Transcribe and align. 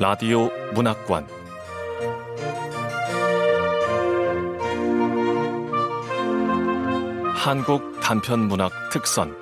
라디오 0.00 0.48
문학관 0.74 1.26
한국 7.34 7.98
단편 8.00 8.46
문학 8.46 8.70
특선 8.92 9.34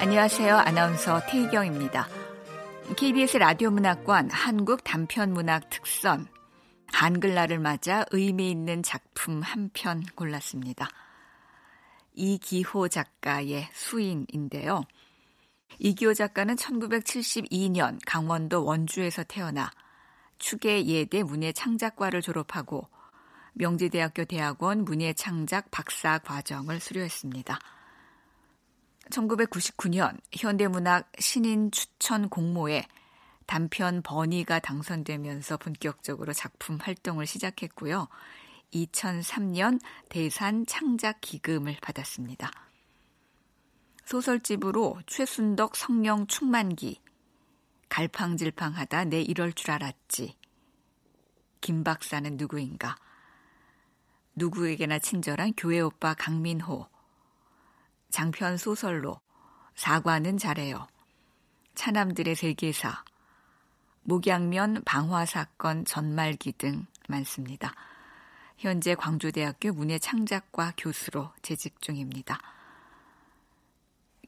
안녕하세요. 0.00 0.56
아나운서 0.56 1.20
태희경입니다. 1.28 2.06
KBS 2.96 3.38
라디오 3.38 3.70
문학관 3.70 4.30
한국 4.30 4.84
단편 4.84 5.32
문학 5.32 5.68
특선 5.70 6.26
한글날을 6.92 7.58
맞아 7.58 8.04
의미 8.12 8.50
있는 8.50 8.82
작품 8.82 9.42
한 9.42 9.70
편 9.74 10.02
골랐습니다. 10.14 10.88
이기호 12.16 12.88
작가의 12.88 13.68
수인인데요. 13.72 14.82
이기호 15.78 16.14
작가는 16.14 16.56
1972년 16.56 17.98
강원도 18.06 18.64
원주에서 18.64 19.22
태어나 19.24 19.70
추계 20.38 20.84
예대 20.86 21.22
문예창작과를 21.22 22.22
졸업하고 22.22 22.88
명지대학교 23.52 24.24
대학원 24.24 24.84
문예창작 24.84 25.70
박사 25.70 26.18
과정을 26.18 26.80
수료했습니다. 26.80 27.58
1999년 29.10 30.18
현대문학 30.32 31.10
신인 31.18 31.70
추천 31.70 32.28
공모에 32.28 32.86
단편 33.46 34.02
버니가 34.02 34.58
당선되면서 34.58 35.56
본격적으로 35.58 36.32
작품 36.32 36.78
활동을 36.80 37.26
시작했고요. 37.26 38.08
2003년 38.72 39.80
대산 40.08 40.66
창작 40.66 41.20
기금을 41.20 41.76
받았습니다. 41.80 42.50
소설집으로 44.04 45.00
최순덕 45.06 45.76
성령 45.76 46.26
충만기, 46.26 47.00
갈팡질팡하다 47.88 49.04
내 49.06 49.20
이럴 49.20 49.52
줄 49.52 49.72
알았지, 49.72 50.36
김 51.60 51.82
박사는 51.82 52.36
누구인가, 52.36 52.96
누구에게나 54.36 54.98
친절한 55.00 55.52
교회 55.56 55.80
오빠 55.80 56.14
강민호, 56.14 56.88
장편 58.10 58.56
소설로 58.56 59.20
사과는 59.74 60.38
잘해요, 60.38 60.86
차남들의 61.74 62.36
세계사, 62.36 63.04
목양면 64.02 64.84
방화 64.84 65.26
사건 65.26 65.84
전말기 65.84 66.52
등 66.52 66.86
많습니다. 67.08 67.74
현재 68.58 68.94
광주대학교 68.94 69.72
문예창작과 69.72 70.74
교수로 70.76 71.30
재직 71.42 71.80
중입니다. 71.80 72.38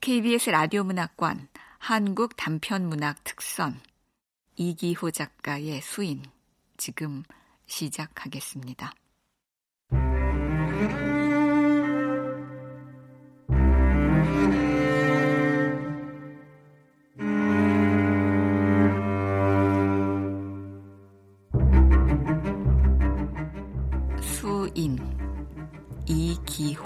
KBS 0.00 0.50
라디오 0.50 0.84
문학관 0.84 1.48
한국 1.78 2.36
단편문학 2.36 3.24
특선 3.24 3.80
이기호 4.56 5.10
작가의 5.10 5.80
수인 5.80 6.22
지금 6.76 7.22
시작하겠습니다. 7.66 8.92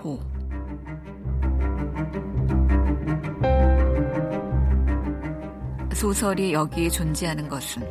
이기호 0.02 0.20
소설이 5.94 6.52
여기에 6.52 6.88
존재하는 6.88 7.48
것은 7.48 7.82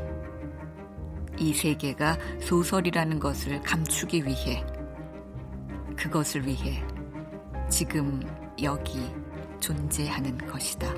이 1.39 1.53
세계가 1.53 2.17
소설이라는 2.41 3.19
것을 3.19 3.61
감추기 3.61 4.25
위해 4.25 4.63
그것을 5.95 6.45
위해 6.45 6.83
지금 7.69 8.21
여기 8.61 8.99
존재하는 9.59 10.37
것이다. 10.37 10.93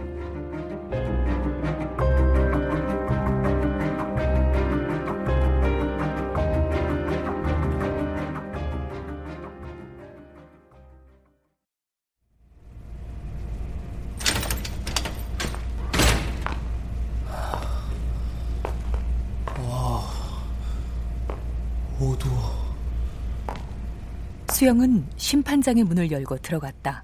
수영은 24.64 25.06
심판장의 25.18 25.84
문을 25.84 26.10
열고 26.10 26.38
들어갔다. 26.38 27.04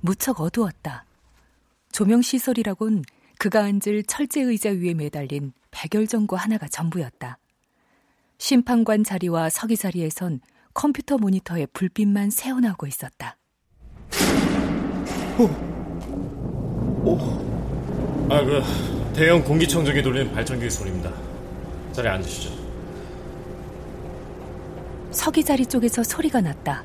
무척 0.00 0.40
어두웠다. 0.40 1.04
조명 1.92 2.22
시설이라곤 2.22 3.04
그가 3.38 3.64
앉을 3.64 4.04
철제 4.08 4.40
의자 4.40 4.70
위에 4.70 4.94
매달린 4.94 5.52
백열전구 5.70 6.34
하나가 6.34 6.66
전부였다. 6.68 7.36
심판관 8.38 9.04
자리와 9.04 9.50
서기 9.50 9.76
자리에선 9.76 10.40
컴퓨터 10.72 11.18
모니터에 11.18 11.66
불빛만 11.66 12.30
새어나오고 12.30 12.86
있었다. 12.86 13.36
오, 15.38 15.44
오. 17.04 17.18
아, 18.30 18.42
그 18.42 18.62
대형 19.12 19.44
공기청정기 19.44 20.02
돌리는 20.02 20.32
발전기 20.32 20.70
소리입니다. 20.70 21.12
자리에 21.92 22.12
앉으시죠. 22.12 22.61
서기 25.12 25.44
자리 25.44 25.66
쪽에서 25.66 26.02
소리가 26.02 26.40
났다. 26.40 26.82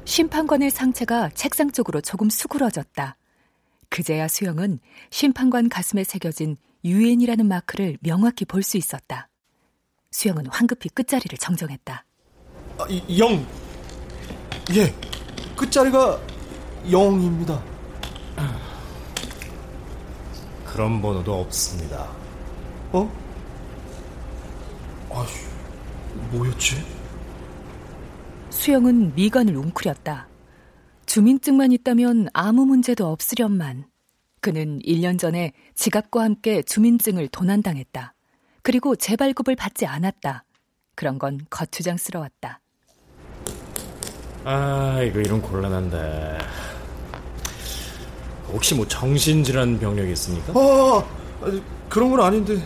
심판관의 0.06 0.72
상체가 0.72 1.30
책상 1.34 1.72
쪽으로 1.72 2.00
조금 2.02 2.30
수그러졌다. 2.30 3.18
그제야 3.90 4.28
수영은 4.28 4.80
심판관 5.10 5.70
가슴에 5.70 6.04
새겨진 6.04 6.58
유엔이라는 6.84 7.48
마크를 7.48 7.98
명확히 8.02 8.46
볼 8.46 8.62
수 8.64 8.78
있었다. 8.78 9.30
수영은 10.16 10.46
황급히 10.48 10.88
끝자리를 10.88 11.38
정정했다. 11.38 12.06
아, 12.78 12.88
영. 13.20 13.46
예. 14.74 14.94
끝자리가 15.58 16.18
0입니다. 16.86 17.62
그런 20.64 21.02
번호도 21.02 21.42
없습니다. 21.42 22.10
어? 22.94 23.12
아휴, 25.12 25.28
뭐였지? 26.32 26.76
수영은 28.52 29.16
미간을 29.16 29.54
웅크렸다. 29.58 30.30
주민증만 31.08 31.74
있다면 31.74 32.30
아무 32.32 32.66
문제도 32.66 33.06
없으련만. 33.08 33.90
그는 34.40 34.80
1년 34.80 35.20
전에 35.20 35.52
지갑과 35.76 36.24
함께 36.24 36.62
주민증을 36.62 37.28
도난당했다. 37.28 38.15
그리고 38.66 38.96
재발급을 38.96 39.56
받지 39.56 39.86
않았다. 39.86 40.44
그런 40.96 41.20
건 41.20 41.40
거추장스러웠다. 41.52 42.62
아, 44.44 45.04
이거 45.04 45.20
이런 45.20 45.40
곤란한데. 45.40 46.40
혹시 48.48 48.74
뭐 48.74 48.88
정신질환 48.88 49.78
병력이 49.78 50.12
있습니까? 50.14 50.52
아, 50.56 51.04
그런 51.90 52.10
건 52.10 52.22
아닌데. 52.22 52.58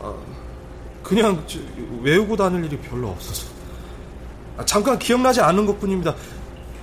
아, 0.00 0.14
그냥 1.02 1.44
외우고 2.00 2.36
다닐 2.36 2.64
일이 2.64 2.78
별로 2.78 3.08
없어서. 3.08 3.48
아, 4.56 4.64
잠깐 4.64 5.00
기억나지 5.00 5.40
않는 5.40 5.66
것 5.66 5.80
뿐입니다. 5.80 6.14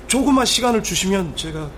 조금만 0.07 0.45
시간을 0.45 0.83
주시면 0.83 1.37
제가 1.37 1.71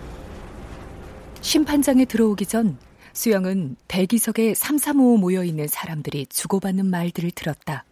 심판장에 1.39 2.05
들어오기 2.05 2.47
전 2.47 2.79
수영은 3.17 3.77
대기석에 3.87 4.53
삼삼오오 4.53 5.17
모여 5.17 5.43
있는 5.43 5.67
사람들이 5.67 6.27
주고받는 6.27 6.85
말들을 6.85 7.31
들었다. 7.31 7.83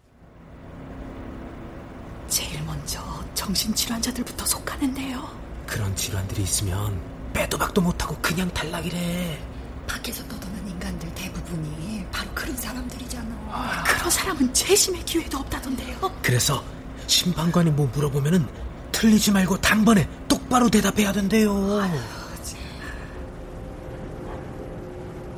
제일 2.27 2.63
먼저 2.63 3.01
정신질환자들부터 3.33 4.45
속하는데요. 4.45 5.27
그런 5.65 5.95
질환들이 5.95 6.43
있으면 6.43 7.01
빼도 7.33 7.57
박도 7.57 7.81
못하고 7.81 8.15
그냥 8.21 8.47
탈락이래. 8.53 9.39
밖에서 9.87 10.23
떠도는 10.27 10.69
인간들 10.69 11.11
대부분이 11.15 12.05
바로 12.11 12.29
그런 12.35 12.55
사람들이잖아. 12.55 13.35
아... 13.49 13.83
그런 13.83 14.11
사람은 14.11 14.53
재심의 14.53 15.03
기회도 15.05 15.39
없다던데요. 15.39 16.19
그래서 16.21 16.63
심판관이 17.07 17.71
뭐 17.71 17.89
물어보면은 17.95 18.45
틀리지 18.91 19.31
말고 19.31 19.59
단번에 19.59 20.07
똑바로 20.27 20.69
대답해야 20.69 21.11
된대요. 21.11 21.81
아유, 21.81 21.99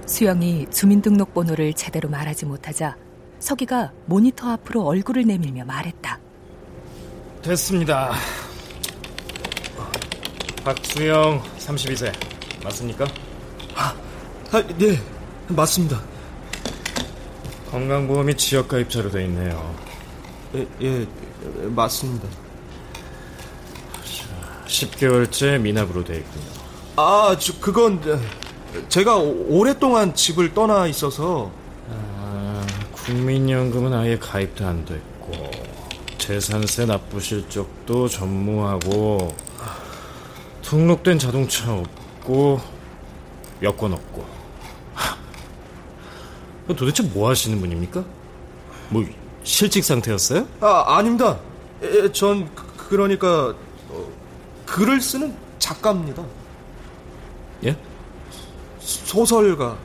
수영이 0.08 0.68
주민등록번호를 0.72 1.74
제대로 1.74 2.10
말하지 2.10 2.46
못하자 2.46 2.96
서기가 3.40 3.92
모니터 4.06 4.50
앞으로 4.52 4.86
얼굴을 4.86 5.26
내밀며 5.26 5.66
말했다. 5.66 6.20
됐습니다. 7.42 8.14
박수영 10.64 11.44
32세 11.60 12.14
맞습니까? 12.64 13.06
아, 13.76 13.94
아, 14.52 14.64
네 14.78 15.00
맞습니다. 15.50 16.02
건강보험이 17.70 18.36
지역가입자로 18.36 19.12
돼 19.12 19.26
있네요. 19.26 19.76
예, 20.56 20.68
예 20.82 21.08
맞습니다. 21.68 22.28
10개월째 24.66 25.60
미납으로 25.60 26.04
돼 26.04 26.18
있군요. 26.18 26.46
아, 26.96 27.36
저, 27.40 27.60
그건 27.60 28.02
제가 28.90 29.18
오랫동안 29.18 30.14
집을 30.14 30.54
떠나 30.54 30.88
있어서 30.88 31.52
아, 31.90 32.66
국민연금은 32.92 33.94
아예 33.94 34.18
가입도 34.18 34.66
안 34.66 34.86
됐고 34.86 35.52
재산세 36.18 36.86
납부실 36.86 37.50
적도 37.50 38.08
전무하고 38.08 39.36
등록된 40.62 41.18
자동차 41.20 41.74
없고 41.74 42.60
여권 43.62 43.94
없고 43.94 44.38
도대체 46.76 47.02
뭐 47.04 47.30
하시는 47.30 47.60
분입니까? 47.60 48.04
뭐 48.90 49.06
실직 49.44 49.84
상태였어요? 49.86 50.46
아 50.60 50.98
아닙니다. 50.98 51.40
에, 51.82 52.12
전 52.12 52.54
그, 52.54 52.90
그러니까 52.90 53.56
어, 53.90 54.08
글을 54.66 55.00
쓰는 55.00 55.34
작가입니다. 55.60 56.24
예? 59.08 59.12
소설가 59.12 59.78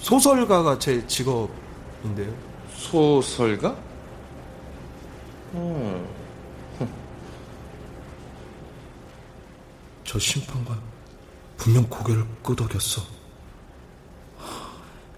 소설가가 0.00 0.78
제 0.78 1.04
직업인데요. 1.08 2.32
소설가? 2.72 3.76
음. 5.54 6.06
저 10.04 10.18
심판관 10.20 10.80
분명 11.56 11.84
고개를 11.88 12.24
끄덕였어. 12.44 13.02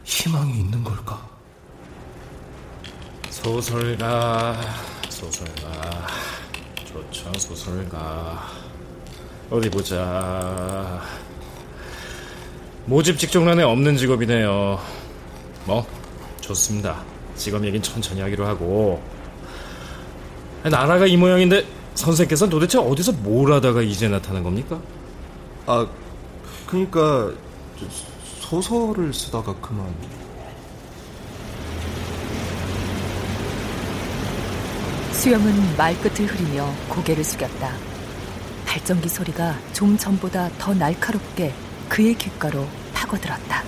희망이 0.05 0.61
있는 0.61 0.83
걸까? 0.83 1.29
소설가, 3.29 4.59
소설가, 5.11 6.07
좋죠, 6.87 7.33
소설가. 7.35 8.49
어디 9.51 9.69
보자. 9.69 11.03
모집 12.89 13.19
직종란에 13.19 13.63
없는 13.65 13.99
직업이네요. 13.99 14.81
뭐, 15.67 15.87
좋습니다. 16.41 17.05
직업 17.37 17.63
얘긴 17.67 17.83
천천히 17.83 18.23
하기로 18.23 18.47
하고. 18.47 19.03
나라가 20.63 21.07
이 21.07 21.15
모양인데 21.15 21.67
선생께서는 21.95 22.51
도대체 22.51 22.79
어디서 22.79 23.13
뭘 23.13 23.53
하다가 23.53 23.83
이제 23.83 24.09
나타난 24.09 24.43
겁니까? 24.43 24.81
아, 25.67 25.87
그러니까 26.67 27.31
소설을 28.41 29.13
쓰다가 29.13 29.55
그만. 29.61 29.95
수영은 35.13 35.77
말끝을 35.77 36.27
흐리며 36.27 36.73
고개를 36.89 37.23
숙였다. 37.23 37.71
발전기 38.65 39.11
소리가 39.11 39.59
좀 39.75 39.99
전보다 39.99 40.49
더 40.57 40.73
날카롭게 40.73 41.53
그의 41.89 42.15
귓가로 42.15 42.65
파고들었다. 42.95 43.63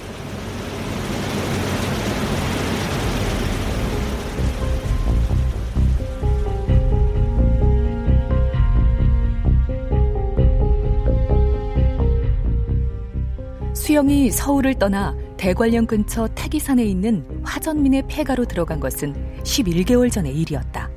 수영이 13.74 14.30
서울을 14.30 14.74
떠나 14.74 15.16
대관령 15.36 15.86
근처 15.86 16.28
태기산에 16.28 16.84
있는 16.84 17.26
화전민의 17.42 18.04
폐가로 18.08 18.44
들어간 18.44 18.78
것은 18.78 19.14
11개월 19.42 20.12
전의 20.12 20.36
일이었다. 20.36 20.90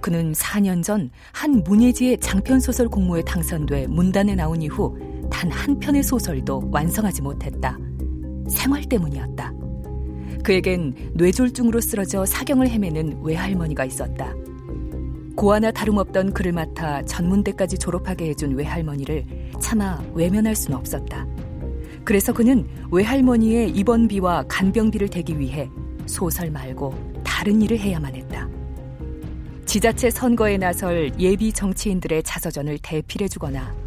그는 0.00 0.32
4년 0.32 0.82
전 0.82 1.10
한 1.44 1.62
문예지의 1.62 2.20
장편소설 2.20 2.88
공모에 2.88 3.22
당선돼 3.22 3.88
문단에 3.88 4.34
나온 4.34 4.62
이후 4.62 4.96
단 5.44 5.50
한 5.50 5.78
편의 5.78 6.02
소설도 6.02 6.68
완성하지 6.70 7.20
못했다. 7.22 7.78
생활 8.48 8.84
때문이었다. 8.84 9.52
그에겐 10.42 10.94
뇌졸중으로 11.14 11.80
쓰러져 11.80 12.24
사경을 12.24 12.68
헤매는 12.68 13.20
외할머니가 13.22 13.84
있었다. 13.84 14.34
고아나 15.36 15.70
다름없던 15.70 16.32
그를 16.32 16.52
맡아 16.52 17.02
전문대까지 17.02 17.78
졸업하게 17.78 18.28
해준 18.30 18.54
외할머니를 18.54 19.24
차마 19.60 20.00
외면할 20.14 20.54
수는 20.54 20.78
없었다. 20.78 21.26
그래서 22.04 22.32
그는 22.32 22.66
외할머니의 22.90 23.70
입원비와 23.70 24.44
간병비를 24.48 25.08
대기 25.08 25.38
위해 25.38 25.68
소설 26.06 26.50
말고 26.50 26.94
다른 27.24 27.60
일을 27.62 27.78
해야만 27.78 28.14
했다. 28.14 28.48
지자체 29.66 30.10
선거에 30.10 30.56
나설 30.56 31.10
예비 31.18 31.52
정치인들의 31.52 32.22
자서전을 32.22 32.78
대필해주거나 32.82 33.83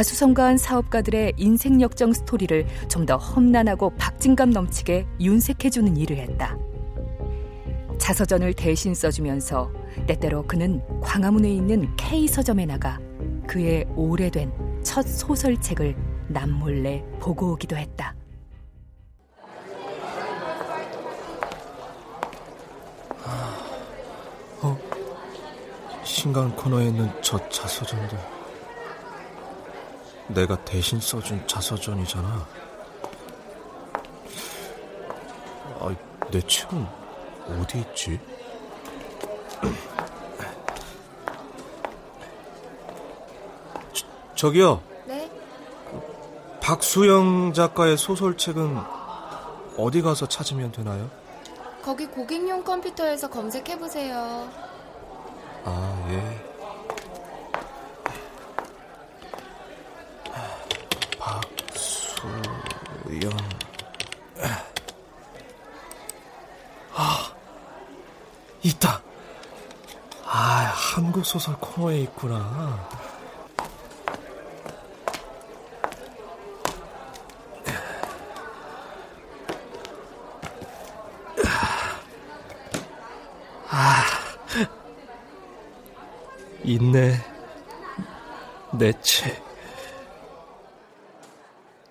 자수성가한 0.00 0.56
사업가들의 0.56 1.34
인생 1.36 1.82
역정 1.82 2.14
스토리를 2.14 2.66
좀 2.88 3.04
더 3.04 3.16
험난하고 3.18 3.90
박진감 3.98 4.50
넘치게 4.50 5.06
윤색해주는 5.20 5.96
일을 5.96 6.16
했다. 6.16 6.56
자서전을 7.98 8.54
대신 8.54 8.94
써주면서 8.94 9.70
때때로 10.06 10.46
그는 10.46 10.80
광화문에 11.02 11.52
있는 11.52 11.94
K 11.96 12.28
서점에 12.28 12.64
나가 12.66 12.98
그의 13.46 13.84
오래된 13.94 14.50
첫 14.82 15.06
소설책을 15.06 15.94
남몰래 16.28 17.04
보고 17.18 17.52
오기도 17.52 17.76
했다. 17.76 18.14
어? 24.62 24.78
신간 26.04 26.54
코너에 26.56 26.86
있는 26.86 27.10
저 27.22 27.36
자서전들. 27.50 28.39
내가 30.34 30.56
대신 30.64 30.98
써준 31.00 31.46
자서전이잖아. 31.46 32.46
아, 35.80 35.94
내 36.30 36.40
책은 36.40 36.86
어디 37.60 37.78
있지? 37.80 38.18
저, 43.92 44.06
저기요. 44.34 44.82
박수영 46.70 47.52
작가의 47.52 47.98
소설책은 47.98 48.78
어디 49.76 50.02
가서 50.02 50.28
찾으면 50.28 50.70
되나요? 50.70 51.10
거기 51.82 52.06
고객용 52.06 52.62
컴퓨터에서 52.62 53.28
검색해보세요. 53.28 54.48
아, 55.64 56.06
예. 56.10 56.46
박수영. 61.18 63.30
아, 66.94 67.32
있다. 68.62 69.02
아, 70.24 70.72
한국 70.94 71.19
소설 71.30 71.54
코너에 71.60 72.00
있구나. 72.00 72.88
있네. 86.64 87.14
내 88.76 88.92
채. 89.00 89.40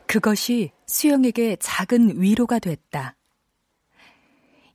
그것이 0.06 0.74
수영에게 0.86 1.56
작은 1.62 2.22
위로가 2.22 2.60
됐다. 2.60 3.16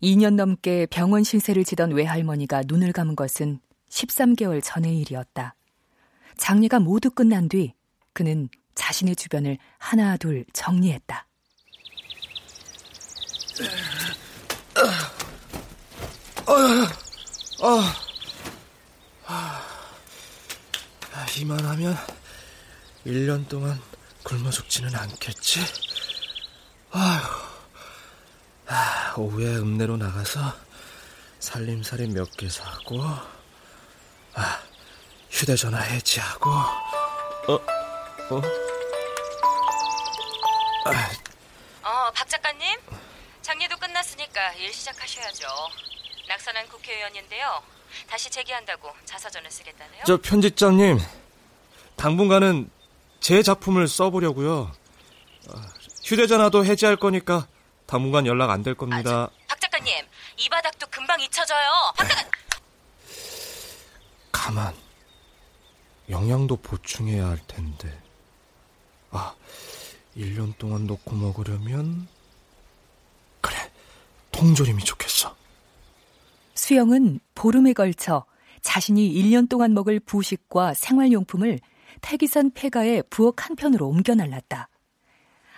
2년 0.03 0.37
넘게 0.37 0.87
병원 0.87 1.23
신세를 1.23 1.65
지던 1.65 1.93
외할머니가 1.93 2.63
눈을 2.67 2.95
감은 2.95 3.15
것은 3.15 3.61
13개월 3.95 4.61
전의 4.63 4.99
일이었다. 4.99 5.55
장례가 6.37 6.81
모두 6.81 7.11
끝난 7.11 7.49
뒤 7.49 7.75
그는 8.13 8.49
자신의 8.75 9.15
주변을 9.15 9.57
하나 9.79 10.17
둘 10.17 10.45
정리했다. 10.53 11.27
아, 19.27 19.63
이만하면 21.39 21.97
1년 23.07 23.49
동안 23.49 23.81
굶어 24.23 24.51
죽지는 24.51 24.95
않겠지? 24.95 25.61
아휴, 26.91 27.23
아, 28.67 29.15
오후에 29.17 29.57
읍내로 29.57 29.97
나가서 29.97 30.41
살림살이 31.41 32.09
몇 32.09 32.31
개 32.37 32.49
사고, 32.49 33.03
아, 34.35 34.61
휴대전화 35.31 35.79
해지하고, 35.81 36.51
어, 36.51 37.53
어? 37.55 38.43
아. 40.87 41.11
어, 41.89 42.11
박 42.13 42.29
작가님? 42.29 42.79
장례도 43.43 43.77
끝났으니까 43.77 44.53
일 44.55 44.73
시작하셔야죠. 44.73 45.47
낙선한 46.29 46.69
국회의원인데요. 46.69 47.63
다시 48.09 48.31
재기한다고 48.31 48.91
자서전을 49.05 49.51
쓰겠다네요. 49.51 50.03
저 50.07 50.17
편집장님, 50.17 50.99
당분간은 51.97 52.71
제 53.21 53.43
작품을 53.43 53.87
써보려고요. 53.87 54.73
아, 55.53 55.73
휴대전화도 56.05 56.65
해지할 56.65 56.97
거니까 56.97 57.47
당분간 57.87 58.27
연락 58.27 58.51
안 58.51 58.63
될 58.63 58.75
겁니다. 58.75 58.99
아, 59.11 59.29
저, 59.29 59.31
박 59.49 59.61
작가님, 59.61 60.05
이 60.39 60.49
바닥도 60.49 60.87
금방 60.89 61.21
잊혀져요. 61.21 61.71
박 61.97 62.09
작가... 62.09 62.31
가만. 64.45 64.75
영양도 66.11 66.57
보충해야 66.57 67.29
할 67.29 67.39
텐데. 67.47 67.91
아, 69.11 69.35
1년 70.15 70.53
동안 70.59 70.87
놓고 70.87 71.17
먹으려면 71.17 72.07
그래, 73.41 73.57
통조림이 74.33 74.85
좋겠어. 74.85 75.35
수영은 76.53 77.21
보름에 77.35 77.73
걸쳐 77.73 78.27
자신이 78.61 79.15
1년 79.15 79.49
동안 79.49 79.73
먹을 79.73 79.99
부식과 79.99 80.75
생활용품을 80.75 81.59
태기산 82.03 82.51
폐가에 82.51 83.01
부엌 83.09 83.37
한편으로 83.39 83.89
옮겨 83.89 84.15
날랐다. 84.15 84.69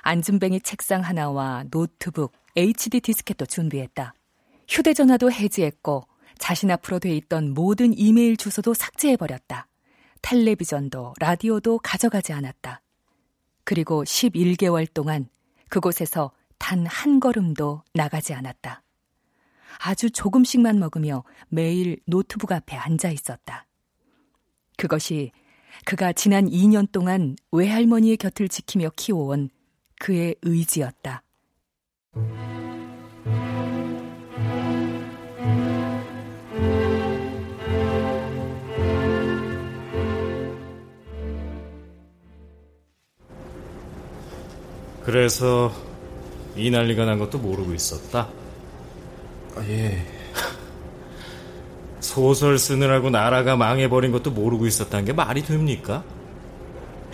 안준뱅이 0.02 0.60
책상 0.60 1.00
하나와 1.00 1.64
노트북, 1.72 2.32
HD 2.54 3.00
디스켓도 3.00 3.46
준비했다. 3.46 4.14
휴대전화도 4.68 5.32
해지했고 5.32 6.06
자신 6.38 6.70
앞으로 6.70 6.98
돼 6.98 7.14
있던 7.16 7.54
모든 7.54 7.96
이메일 7.96 8.36
주소도 8.36 8.74
삭제해버렸다. 8.74 9.66
텔레비전도 10.22 11.14
라디오도 11.18 11.78
가져가지 11.78 12.32
않았다. 12.32 12.82
그리고 13.64 14.04
11개월 14.04 14.86
동안 14.92 15.28
그곳에서 15.68 16.32
단 16.58 16.86
한 16.86 17.20
걸음도 17.20 17.82
나가지 17.94 18.32
않았다. 18.34 18.82
아주 19.78 20.10
조금씩만 20.10 20.78
먹으며 20.78 21.22
매일 21.48 21.98
노트북 22.06 22.52
앞에 22.52 22.76
앉아 22.76 23.10
있었다. 23.10 23.66
그것이 24.76 25.32
그가 25.84 26.12
지난 26.12 26.48
2년 26.48 26.90
동안 26.90 27.36
외할머니의 27.52 28.16
곁을 28.16 28.48
지키며 28.48 28.90
키워온 28.96 29.50
그의 30.00 30.36
의지였다. 30.42 31.22
그래서 45.06 45.72
이 46.56 46.68
난리가 46.68 47.04
난 47.04 47.20
것도 47.20 47.38
모르고 47.38 47.72
있었다. 47.74 48.28
아, 49.54 49.64
예. 49.68 50.04
소설 52.00 52.58
쓰느라고 52.58 53.10
나라가 53.10 53.54
망해버린 53.54 54.10
것도 54.10 54.32
모르고 54.32 54.66
있었다는 54.66 55.04
게 55.04 55.12
말이 55.12 55.44
됩니까? 55.44 56.02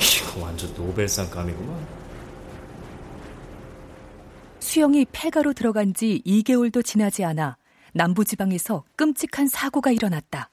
이거 0.01 0.43
완전 0.43 0.73
노벨상 0.73 1.29
감이구만. 1.29 1.87
수영이 4.61 5.07
폐가로 5.13 5.53
들어간 5.53 5.93
지 5.93 6.23
2개월도 6.25 6.83
지나지 6.83 7.25
않아 7.25 7.59
남부지방에서 7.93 8.85
끔찍한 8.97 9.49
사고가 9.49 9.91
일어났다. 9.91 10.52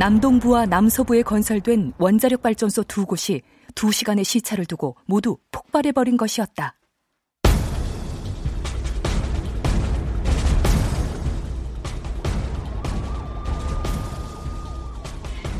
남동부와 0.00 0.64
남서부에 0.64 1.20
건설된 1.20 1.92
원자력 1.98 2.40
발전소 2.40 2.84
두 2.84 3.04
곳이 3.04 3.42
두 3.74 3.92
시간의 3.92 4.24
시차를 4.24 4.64
두고 4.64 4.96
모두 5.04 5.36
폭발해버린 5.52 6.16
것이었다. 6.16 6.74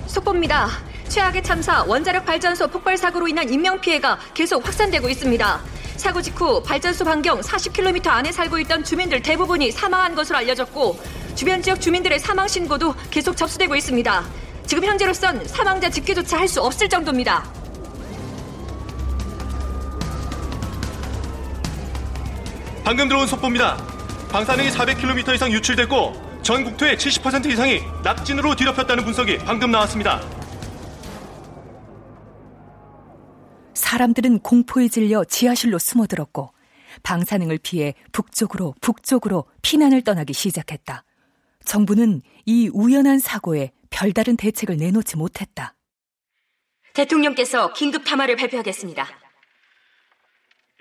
속보입니다. 0.06 0.68
최악의 1.09 1.42
참사 1.42 1.85
원자력 1.85 2.25
발전소 2.25 2.68
폭발 2.68 2.97
사고로 2.97 3.28
인한 3.28 3.47
인명 3.50 3.78
피해가 3.78 4.18
계속 4.32 4.66
확산되고 4.66 5.06
있습니다. 5.11 5.61
사고 6.00 6.23
직후 6.23 6.62
발전소 6.62 7.04
반경 7.04 7.40
40km 7.42 8.09
안에 8.09 8.33
살고 8.33 8.59
있던 8.61 8.83
주민들 8.83 9.21
대부분이 9.23 9.71
사망한 9.71 10.14
것으로 10.14 10.38
알려졌고 10.38 10.99
주변 11.35 11.62
지역 11.62 11.80
주민들의 11.80 12.19
사망 12.19 12.49
신고도 12.49 12.95
계속 13.11 13.37
접수되고 13.37 13.76
있습니다. 13.76 14.25
지금 14.66 14.85
현재로선 14.85 15.47
사망자 15.47 15.90
집계조차 15.90 16.38
할 16.38 16.49
수 16.49 16.61
없을 16.62 16.88
정도입니다. 16.88 17.45
방금 22.85 23.09
들어온 23.09 23.26
속보입니다. 23.26 23.76
방사능이 24.30 24.71
400km 24.71 25.35
이상 25.35 25.52
유출됐고 25.52 26.40
전 26.42 26.64
국토의 26.64 26.97
70% 26.97 27.47
이상이 27.47 27.83
낙진으로 28.02 28.57
뒤덮였다는 28.57 29.04
분석이 29.04 29.38
방금 29.45 29.71
나왔습니다. 29.71 30.21
사람들은 33.80 34.40
공포에 34.40 34.88
질려 34.88 35.25
지하실로 35.25 35.78
숨어들었고 35.78 36.52
방사능을 37.02 37.58
피해 37.62 37.94
북쪽으로 38.12 38.75
북쪽으로 38.80 39.46
피난을 39.62 40.02
떠나기 40.02 40.32
시작했다. 40.32 41.02
정부는 41.64 42.22
이 42.46 42.70
우연한 42.72 43.18
사고에 43.18 43.72
별다른 43.88 44.37
대책을 44.37 44.76
내놓지 44.76 45.16
못했다. 45.16 45.75
대통령께서 46.92 47.72
긴급 47.72 48.04
담화를 48.04 48.37
발표하겠습니다. 48.37 49.08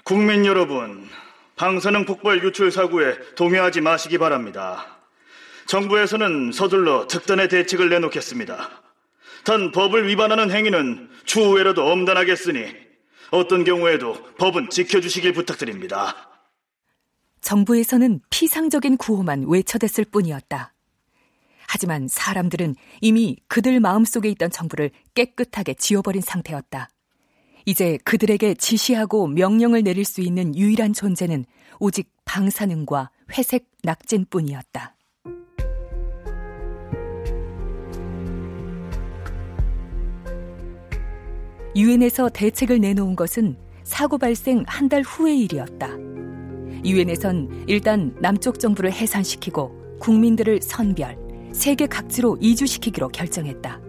국민 0.03 0.45
여러분, 0.45 1.07
방사능 1.55 2.05
폭발 2.05 2.43
유출 2.43 2.71
사고에 2.71 3.17
동요하지 3.35 3.81
마시기 3.81 4.17
바랍니다. 4.17 4.99
정부에서는 5.67 6.51
서둘러 6.51 7.07
특단의 7.07 7.47
대책을 7.47 7.89
내놓겠습니다. 7.89 8.69
단 9.45 9.71
법을 9.71 10.07
위반하는 10.07 10.51
행위는 10.51 11.09
추후에라도 11.25 11.85
엄단하겠으니 11.91 12.88
어떤 13.31 13.63
경우에도 13.63 14.13
법은 14.37 14.69
지켜주시길 14.69 15.33
부탁드립니다. 15.33 16.15
정부에서는 17.41 18.21
피상적인 18.29 18.97
구호만 18.97 19.45
외쳐댔을 19.47 20.05
뿐이었다. 20.05 20.73
하지만 21.67 22.07
사람들은 22.07 22.75
이미 23.01 23.37
그들 23.47 23.79
마음속에 23.79 24.29
있던 24.29 24.49
정부를 24.49 24.91
깨끗하게 25.13 25.75
지워버린 25.75 26.21
상태였다. 26.21 26.89
이제 27.65 27.99
그들에게 28.03 28.55
지시하고 28.55 29.27
명령을 29.27 29.83
내릴 29.83 30.03
수 30.03 30.21
있는 30.21 30.55
유일한 30.55 30.93
존재는 30.93 31.45
오직 31.79 32.11
방사능과 32.25 33.11
회색 33.37 33.69
낙진뿐이었다. 33.83 34.95
유엔에서 41.75 42.29
대책을 42.29 42.79
내놓은 42.79 43.15
것은 43.15 43.55
사고 43.83 44.17
발생 44.17 44.63
한 44.67 44.89
달 44.89 45.01
후의 45.03 45.39
일이었다. 45.41 45.97
유엔에선 46.85 47.65
일단 47.67 48.15
남쪽 48.19 48.59
정부를 48.59 48.91
해산시키고 48.91 49.97
국민들을 49.99 50.61
선별, 50.61 51.17
세계 51.51 51.85
각지로 51.87 52.37
이주시키기로 52.39 53.09
결정했다. 53.09 53.81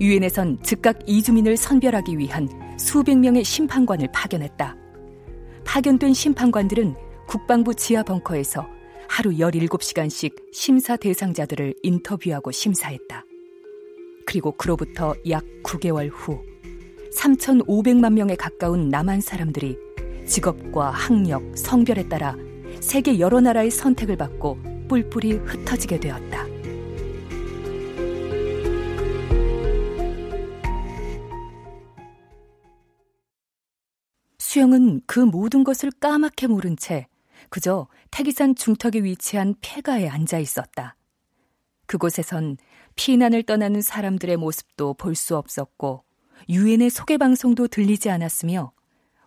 유엔에선 0.00 0.62
즉각 0.62 0.98
이주민을 1.06 1.56
선별하기 1.56 2.16
위한 2.16 2.48
수백 2.78 3.18
명의 3.18 3.44
심판관을 3.44 4.08
파견했다. 4.14 4.76
파견된 5.64 6.14
심판관들은 6.14 6.94
국방부 7.26 7.74
지하 7.74 8.02
벙커에서 8.02 8.66
하루 9.08 9.30
17시간씩 9.32 10.52
심사 10.52 10.96
대상자들을 10.96 11.74
인터뷰하고 11.82 12.52
심사했다. 12.52 13.24
그리고 14.24 14.52
그로부터 14.52 15.14
약 15.28 15.44
9개월 15.64 16.08
후 16.12 16.40
3,500만 17.16 18.12
명에 18.12 18.36
가까운 18.36 18.88
남한 18.88 19.20
사람들이 19.20 19.76
직업과 20.26 20.90
학력, 20.90 21.42
성별에 21.56 22.08
따라 22.08 22.36
세계 22.80 23.18
여러 23.18 23.40
나라의 23.40 23.70
선택을 23.70 24.16
받고 24.16 24.58
뿔뿔이 24.88 25.32
흩어지게 25.32 26.00
되었다. 26.00 26.46
수영은 34.38 35.02
그 35.06 35.20
모든 35.20 35.62
것을 35.62 35.90
까맣게 36.00 36.48
모른 36.48 36.76
채 36.76 37.06
그저 37.50 37.88
태기산 38.10 38.54
중턱에 38.54 39.02
위치한 39.02 39.54
폐가에 39.60 40.08
앉아 40.08 40.38
있었다. 40.38 40.96
그곳에선 41.86 42.56
피난을 42.96 43.44
떠나는 43.44 43.80
사람들의 43.80 44.36
모습도 44.36 44.94
볼 44.94 45.14
수 45.14 45.36
없었고 45.36 46.04
유엔의 46.48 46.90
소개 46.90 47.18
방송도 47.18 47.68
들리지 47.68 48.10
않았으며 48.10 48.72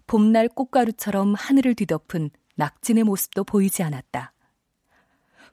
봄날 0.07 0.47
꽃가루처럼 0.49 1.35
하늘을 1.35 1.75
뒤덮은 1.75 2.29
낙진의 2.55 3.03
모습도 3.03 3.43
보이지 3.43 3.83
않았다. 3.83 4.33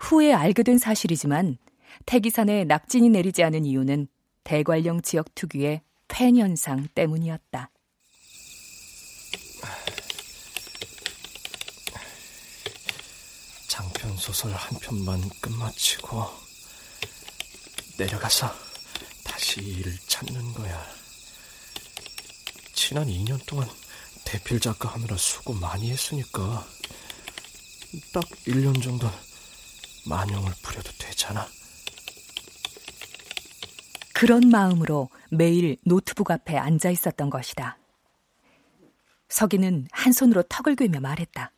후에 0.00 0.32
알게 0.32 0.62
된 0.62 0.78
사실이지만 0.78 1.58
태기산에 2.06 2.64
낙진이 2.64 3.10
내리지 3.10 3.42
않은 3.44 3.64
이유는 3.64 4.08
대관령 4.44 5.02
지역 5.02 5.34
특유의 5.34 5.82
팬 6.08 6.36
현상 6.36 6.88
때문이었다. 6.94 7.70
장편 13.68 14.16
소설 14.16 14.52
한 14.52 14.78
편만 14.80 15.20
끝마치고 15.40 16.24
내려가서 17.98 18.50
다시 19.24 19.60
일을 19.60 19.96
찾는 20.08 20.52
거야. 20.54 20.99
지난 22.80 23.08
2년 23.08 23.38
동안 23.46 23.68
대필 24.24 24.58
작가 24.58 24.88
하느라 24.88 25.14
수고 25.18 25.52
많이 25.52 25.90
했으니까 25.90 26.64
딱 28.10 28.24
1년 28.46 28.82
정도 28.82 29.06
만용을 30.08 30.50
부려도 30.62 30.90
되잖아. 30.98 31.46
그런 34.14 34.48
마음으로 34.48 35.10
매일 35.30 35.76
노트북 35.84 36.30
앞에 36.30 36.56
앉아 36.56 36.88
있었던 36.88 37.28
것이다. 37.28 37.76
서기는 39.28 39.86
한 39.92 40.12
손으로 40.14 40.42
턱을 40.48 40.74
괴며 40.74 41.00
말했다. 41.00 41.52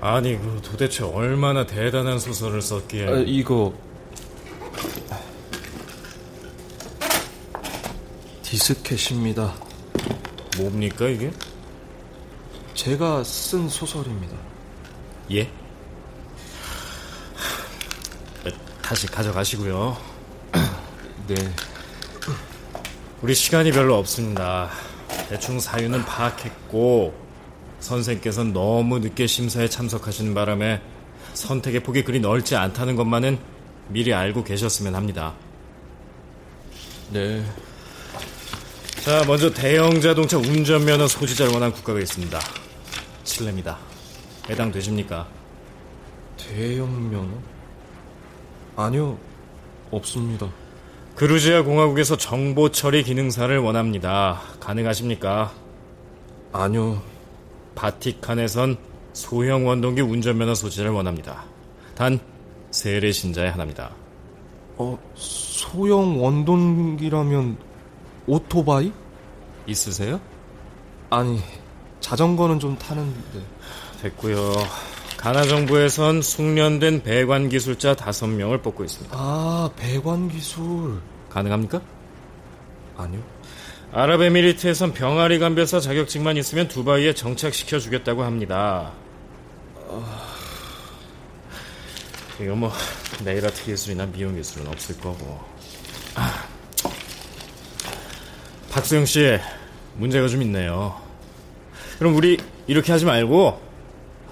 아니, 0.00 0.36
그 0.36 0.60
도대체 0.64 1.04
얼마나 1.04 1.64
대단한 1.64 2.18
소설을 2.18 2.60
썼기에. 2.60 3.06
아, 3.06 3.18
이거 3.24 3.72
디스켓입니다. 8.46 9.54
뭡니까 10.56 11.08
이게? 11.08 11.32
제가 12.74 13.24
쓴 13.24 13.68
소설입니다. 13.68 14.36
예? 15.32 15.50
다시 18.80 19.08
가져가시고요. 19.08 19.96
네. 21.26 21.34
우리 23.20 23.34
시간이 23.34 23.72
별로 23.72 23.98
없습니다. 23.98 24.70
대충 25.28 25.58
사유는 25.58 26.04
파악했고 26.04 27.14
선생께서는 27.80 28.52
너무 28.52 29.00
늦게 29.00 29.26
심사에 29.26 29.68
참석하시는 29.68 30.32
바람에 30.34 30.80
선택의 31.34 31.82
폭이 31.82 32.04
그리 32.04 32.20
넓지 32.20 32.54
않다는 32.54 32.94
것만은 32.94 33.40
미리 33.88 34.14
알고 34.14 34.44
계셨으면 34.44 34.94
합니다. 34.94 35.34
네. 37.10 37.44
자, 39.06 39.22
먼저 39.24 39.48
대형 39.52 40.00
자동차 40.00 40.36
운전면허 40.36 41.06
소지자를 41.06 41.52
원한 41.52 41.70
국가가 41.70 42.00
있습니다. 42.00 42.40
칠레입니다. 43.22 43.78
해당되십니까? 44.50 45.28
대형 46.36 47.08
면허? 47.08 47.38
아니요, 48.74 49.16
없습니다. 49.92 50.50
그루지아 51.14 51.62
공화국에서 51.62 52.16
정보 52.16 52.72
처리 52.72 53.04
기능사를 53.04 53.56
원합니다. 53.58 54.40
가능하십니까? 54.58 55.52
아니요. 56.52 57.00
바티칸에선 57.76 58.76
소형 59.12 59.68
원동기 59.68 60.00
운전면허 60.00 60.56
소지자를 60.56 60.90
원합니다. 60.90 61.44
단 61.94 62.18
세례 62.72 63.12
신자의 63.12 63.52
하나입니다. 63.52 63.92
어, 64.78 64.98
소형 65.14 66.20
원동기라면 66.20 67.65
오토바이? 68.26 68.92
있으세요? 69.66 70.20
아니, 71.10 71.40
자전거는 72.00 72.58
좀 72.58 72.76
타는데. 72.78 73.40
됐고요. 74.02 74.52
가나 75.16 75.42
정부에선 75.42 76.22
숙련된 76.22 77.02
배관 77.02 77.48
기술자 77.48 77.94
다섯 77.94 78.26
명을 78.26 78.62
뽑고 78.62 78.84
있습니다. 78.84 79.16
아, 79.18 79.70
배관 79.76 80.28
기술. 80.28 81.00
가능합니까? 81.30 81.80
아니요. 82.96 83.20
아랍에미리트에선 83.92 84.92
병아리 84.92 85.38
간별사 85.38 85.80
자격증만 85.80 86.36
있으면 86.36 86.68
두바이에 86.68 87.14
정착시켜 87.14 87.78
주겠다고 87.78 88.24
합니다. 88.24 88.92
어... 89.74 90.04
이거 92.40 92.54
뭐 92.54 92.70
네일 93.24 93.46
아트 93.46 93.64
기술이나 93.64 94.06
미용 94.06 94.34
기술은 94.34 94.68
없을 94.68 94.98
거고. 95.00 95.40
아. 96.14 96.55
박수영 98.76 99.06
씨, 99.06 99.38
문제가 99.94 100.28
좀 100.28 100.42
있네요. 100.42 101.00
그럼 101.98 102.14
우리 102.14 102.36
이렇게 102.66 102.92
하지 102.92 103.06
말고 103.06 103.58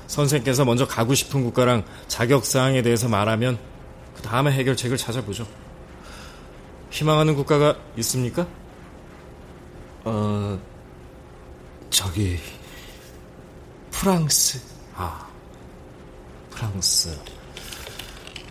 선생께서 0.06 0.66
먼저 0.66 0.86
가고 0.86 1.14
싶은 1.14 1.42
국가랑 1.44 1.82
자격 2.08 2.44
사항에 2.44 2.82
대해서 2.82 3.08
말하면 3.08 3.58
그 4.14 4.20
다음에 4.20 4.52
해결책을 4.52 4.98
찾아보죠. 4.98 5.48
희망하는 6.90 7.36
국가가 7.36 7.78
있습니까? 7.96 8.46
어, 10.04 10.60
저기 11.88 12.38
프랑스. 13.92 14.60
아, 14.94 15.26
프랑스. 16.50 17.18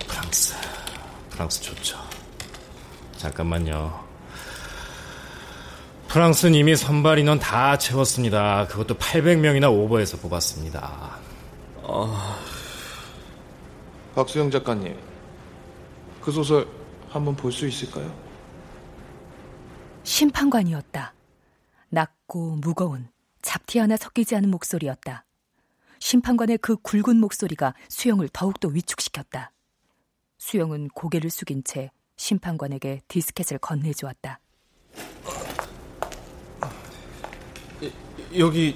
프랑스. 0.08 0.56
프랑스 1.30 1.62
좋죠. 1.62 2.00
잠깐만요. 3.16 4.03
프랑스는 6.14 6.54
이미 6.54 6.76
선발 6.76 7.18
인원 7.18 7.40
다 7.40 7.76
채웠습니다. 7.76 8.68
그것도 8.68 9.00
800명이나 9.00 9.74
오버해서 9.74 10.18
뽑았습니다. 10.18 11.18
아... 11.82 12.40
박수영 14.14 14.52
작가님, 14.52 14.96
그 16.22 16.32
소설 16.32 16.68
한번 17.10 17.36
볼 17.36 17.52
수 17.52 17.68
있을까요? 17.68 18.16
심판관이었다. 20.04 21.16
낮고 21.90 22.58
무거운 22.58 23.10
잡티 23.42 23.80
하나 23.80 23.98
섞이지 23.98 24.36
않은 24.36 24.52
목소리였다. 24.52 25.26
심판관의 25.98 26.60
그 26.60 26.76
굵은 26.76 27.18
목소리가 27.18 27.74
수영을 27.90 28.30
더욱더 28.32 28.68
위축시켰다. 28.68 29.52
수영은 30.38 30.90
고개를 30.90 31.32
숙인 31.32 31.64
채 31.64 31.90
심판관에게 32.18 33.02
디스켓을 33.08 33.58
건네주었다. 33.58 34.40
여기 38.38 38.76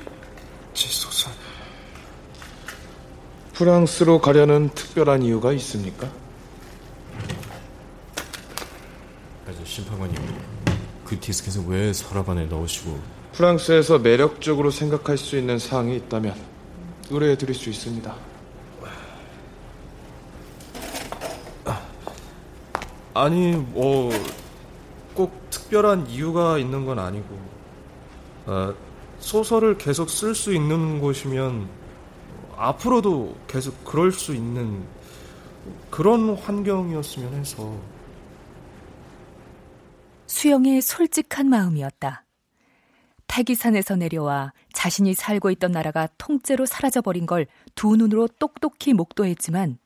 제 0.74 0.88
소설. 0.90 1.34
프랑스로 3.54 4.22
가려는 4.22 4.70
특별한 4.70 5.24
이유가 5.24 5.52
있습니까? 5.54 6.08
아저 9.48 9.66
심판관님, 9.66 10.16
그 11.06 11.20
디스켓을 11.20 11.64
왜 11.68 11.92
서랍 11.92 12.30
안에 12.30 12.46
넣으시고? 12.46 13.00
프랑스에서 13.34 14.00
매력적으로 14.00 14.70
생각할 14.72 15.18
수 15.18 15.38
있는 15.38 15.58
사항이 15.58 15.96
있다면 15.96 16.36
의뢰해 17.10 17.38
드릴 17.38 17.56
수 17.56 17.70
있습니다. 17.70 18.14
아니 23.14 23.56
뭐 23.56 24.12
꼭 25.18 25.50
특별한 25.50 26.12
이유가 26.12 26.60
있는 26.60 26.86
건 26.86 27.00
아니고 27.00 27.40
아, 28.46 28.72
소설을 29.28 29.78
계속 29.78 30.10
쓸 30.10 30.34
수 30.34 30.54
있는 30.54 31.02
곳이면 31.02 31.68
앞으로도 32.56 33.36
계속 33.46 33.84
그럴 33.84 34.14
수 34.14 34.34
있는 34.34 34.86
그런 35.90 36.34
환경이었으면 36.34 37.34
해서 37.34 37.78
수영의 40.28 40.82
솔직한 40.82 41.50
마음이었다. 41.50 42.24
태기산에서 43.28 43.98
내려와 43.98 44.54
자신이 44.72 45.14
살고 45.14 45.52
있던 45.52 45.74
나라가 45.74 46.08
통째로 46.18 46.66
사라져버린 46.66 47.26
걸 47.26 47.46
두 47.76 47.98
눈으로 47.98 48.30
똑똑히 48.40 48.94
목도했지만 48.94 49.78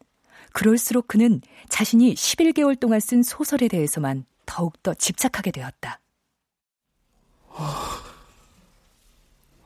그럴수록 0.54 1.08
그는 1.08 1.42
자신이 1.68 2.14
11개월 2.14 2.80
동안 2.80 3.00
쓴 3.00 3.24
소설에 3.24 3.68
대해서만 3.68 4.26
더욱더 4.46 4.94
집착하게 4.94 5.50
되었다. 5.50 6.00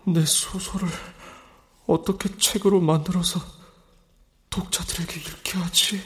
아, 0.06 0.12
내 0.12 0.26
소설을 0.26 0.88
어떻게 1.88 2.36
책으로 2.38 2.80
만들어서 2.80 3.40
독자들에게 4.50 5.20
읽게 5.20 5.58
하지? 5.60 6.02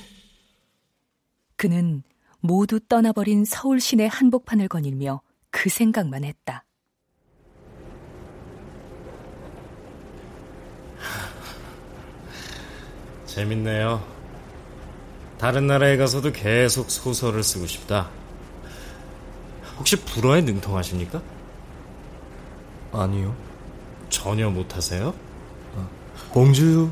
그는 1.56 2.04
모두 2.40 2.80
떠나버린 2.80 3.46
서울 3.46 3.80
시내 3.80 4.08
한복판을 4.10 4.68
거닐며 4.68 5.22
그 5.52 5.70
생각만 5.70 6.24
했다. 6.24 6.66
재밌네요. 13.26 14.04
다른 15.38 15.68
나라에 15.68 15.96
가서도 15.98 16.32
계속 16.32 16.90
소설을 16.90 17.44
쓰고 17.44 17.68
싶다. 17.68 18.10
혹시 19.78 19.96
불어에 19.98 20.42
능통하십니까? 20.42 21.22
아니요. 22.92 23.49
전혀 24.10 24.50
못하세요? 24.50 25.14
봉주 26.34 26.90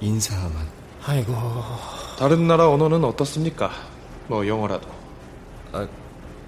인사만. 0.00 0.52
아이고. 1.04 1.34
다른 2.18 2.46
나라 2.46 2.68
언어는 2.68 3.04
어떻습니까? 3.04 3.70
뭐 4.26 4.46
영어라도. 4.46 4.88
아, 5.72 5.86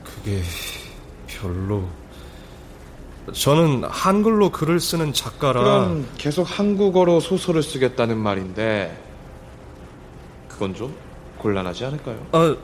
그게 0.05 0.43
별로. 1.27 1.85
저는 3.33 3.85
한글로 3.85 4.51
글을 4.51 4.81
쓰는 4.81 5.13
작가라. 5.13 5.61
그럼 5.63 6.09
계속 6.19 6.43
한국어로 6.43 7.21
소설을 7.21 7.63
쓰겠다는 7.63 8.19
말인데 8.19 8.99
그건 10.49 10.75
좀 10.75 10.95
곤란하지 11.39 11.85
않을까요? 11.85 12.27
아, 12.33 12.57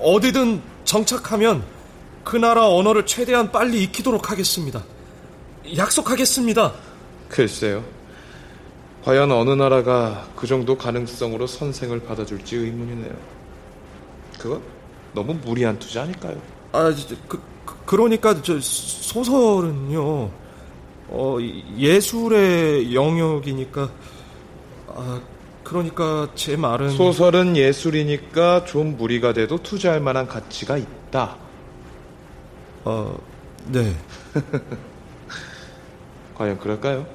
어디든 0.00 0.60
정착하면 0.84 1.64
그 2.24 2.36
나라 2.36 2.68
언어를 2.68 3.06
최대한 3.06 3.50
빨리 3.52 3.82
익히도록 3.84 4.30
하겠습니다. 4.30 4.82
약속하겠습니다. 5.76 6.72
글쎄요. 7.28 7.84
과연 9.04 9.32
어느 9.32 9.50
나라가 9.50 10.26
그 10.36 10.46
정도 10.46 10.76
가능성으로 10.76 11.46
선생을 11.46 12.00
받아줄지 12.00 12.56
의문이네요. 12.56 13.14
그건 14.38 14.62
너무 15.14 15.34
무리한 15.34 15.78
투자 15.78 16.02
아닐까요? 16.02 16.40
아, 16.72 16.92
그, 17.28 17.40
그러니까 17.86 18.42
저 18.42 18.58
소설은요. 18.60 20.30
어, 21.12 21.38
예술의 21.76 22.94
영역이니까 22.94 23.90
아, 24.88 25.20
그러니까 25.64 26.28
제 26.34 26.56
말은 26.56 26.90
소설은 26.90 27.56
예술이니까 27.56 28.64
좀 28.64 28.96
무리가 28.96 29.32
돼도 29.32 29.62
투자할 29.62 30.00
만한 30.00 30.26
가치가 30.26 30.76
있다. 30.76 31.36
어, 32.84 33.18
네. 33.66 33.94
과연 36.40 36.58
그럴까요? 36.58 37.06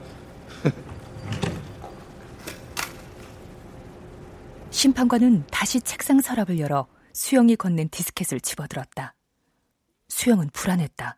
심판관은 4.69 5.45
다시 5.49 5.81
책상 5.81 6.21
서랍을 6.21 6.59
열어 6.59 6.85
수영이 7.11 7.55
건넨 7.55 7.89
디스켓을 7.89 8.39
집어들었다. 8.39 9.15
수영은 10.09 10.51
불안했다. 10.53 11.17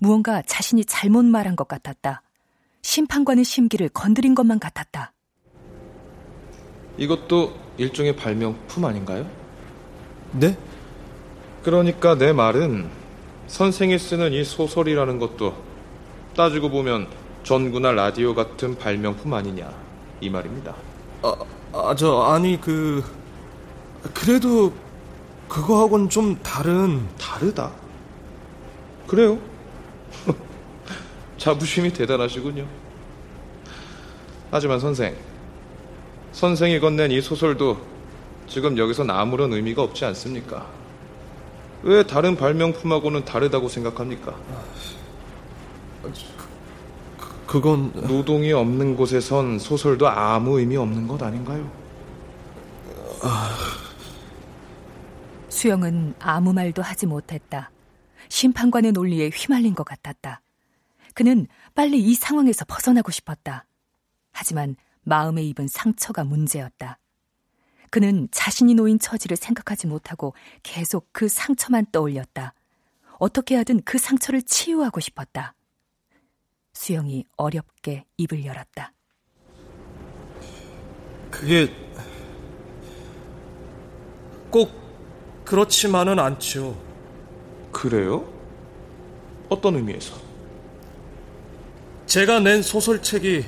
무언가 0.00 0.42
자신이 0.42 0.84
잘못 0.84 1.24
말한 1.24 1.56
것 1.56 1.66
같았다. 1.66 2.20
심판관의 2.82 3.44
심기를 3.44 3.88
건드린 3.88 4.34
것만 4.34 4.58
같았다. 4.58 5.14
이것도 6.98 7.58
일종의 7.78 8.16
발명품 8.16 8.84
아닌가요? 8.84 9.26
네? 10.32 10.58
그러니까 11.62 12.18
내 12.18 12.34
말은 12.34 12.90
선생이 13.46 13.98
쓰는 13.98 14.34
이 14.34 14.44
소설이라는 14.44 15.18
것도 15.18 15.56
따지고 16.36 16.68
보면 16.68 17.19
전구나 17.42 17.92
라디오 17.92 18.34
같은 18.34 18.76
발명품 18.76 19.32
아니냐 19.34 19.70
이 20.20 20.28
말입니다. 20.28 20.74
아, 21.22 21.34
아, 21.72 21.94
저 21.96 22.22
아니 22.22 22.60
그 22.60 23.02
그래도 24.14 24.72
그거하고는 25.48 26.08
좀 26.08 26.36
다른 26.42 27.06
다르다. 27.18 27.70
그래요? 29.06 29.38
자부심이 31.36 31.92
대단하시군요. 31.92 32.66
하지만 34.50 34.78
선생, 34.78 35.16
선생이 36.32 36.80
건넨 36.80 37.10
이 37.10 37.20
소설도 37.20 37.78
지금 38.46 38.76
여기선 38.78 39.10
아무런 39.10 39.52
의미가 39.52 39.82
없지 39.82 40.04
않습니까? 40.06 40.66
왜 41.82 42.02
다른 42.02 42.36
발명품하고는 42.36 43.24
다르다고 43.24 43.68
생각합니까? 43.68 44.34
그, 47.50 47.60
그건 47.60 47.92
노동이 48.06 48.52
없는 48.52 48.94
곳에선 48.94 49.58
소설도 49.58 50.08
아무 50.08 50.60
의미 50.60 50.76
없는 50.76 51.08
것 51.08 51.20
아닌가요? 51.20 51.68
아... 53.22 53.50
수영은 55.48 56.14
아무 56.20 56.52
말도 56.52 56.80
하지 56.80 57.06
못했다. 57.06 57.72
심판관의 58.28 58.92
논리에 58.92 59.30
휘말린 59.34 59.74
것 59.74 59.82
같았다. 59.82 60.42
그는 61.14 61.48
빨리 61.74 61.98
이 61.98 62.14
상황에서 62.14 62.64
벗어나고 62.66 63.10
싶었다. 63.10 63.66
하지만 64.30 64.76
마음에 65.02 65.42
입은 65.42 65.66
상처가 65.66 66.22
문제였다. 66.22 67.00
그는 67.90 68.28
자신이 68.30 68.74
놓인 68.74 69.00
처지를 69.00 69.36
생각하지 69.36 69.88
못하고 69.88 70.34
계속 70.62 71.08
그 71.10 71.26
상처만 71.26 71.86
떠올렸다. 71.90 72.54
어떻게 73.18 73.56
하든 73.56 73.82
그 73.84 73.98
상처를 73.98 74.42
치유하고 74.42 75.00
싶었다. 75.00 75.54
수영이 76.80 77.26
어렵게 77.36 78.06
입을 78.16 78.46
열었다. 78.46 78.94
그게 81.30 81.70
꼭 84.48 84.70
그렇지만은 85.44 86.18
않죠. 86.18 86.74
그래요? 87.70 88.26
어떤 89.50 89.76
의미에서? 89.76 90.16
제가 92.06 92.40
낸 92.40 92.62
소설책이 92.62 93.44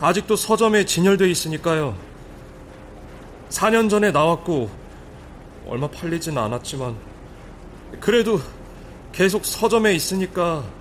아직도 0.00 0.34
서점에 0.34 0.86
진열돼 0.86 1.30
있으니까요. 1.30 1.94
4년 3.50 3.90
전에 3.90 4.10
나왔고 4.12 4.70
얼마 5.66 5.88
팔리진 5.88 6.38
않았지만 6.38 6.96
그래도 8.00 8.40
계속 9.12 9.44
서점에 9.44 9.92
있으니까 9.92 10.79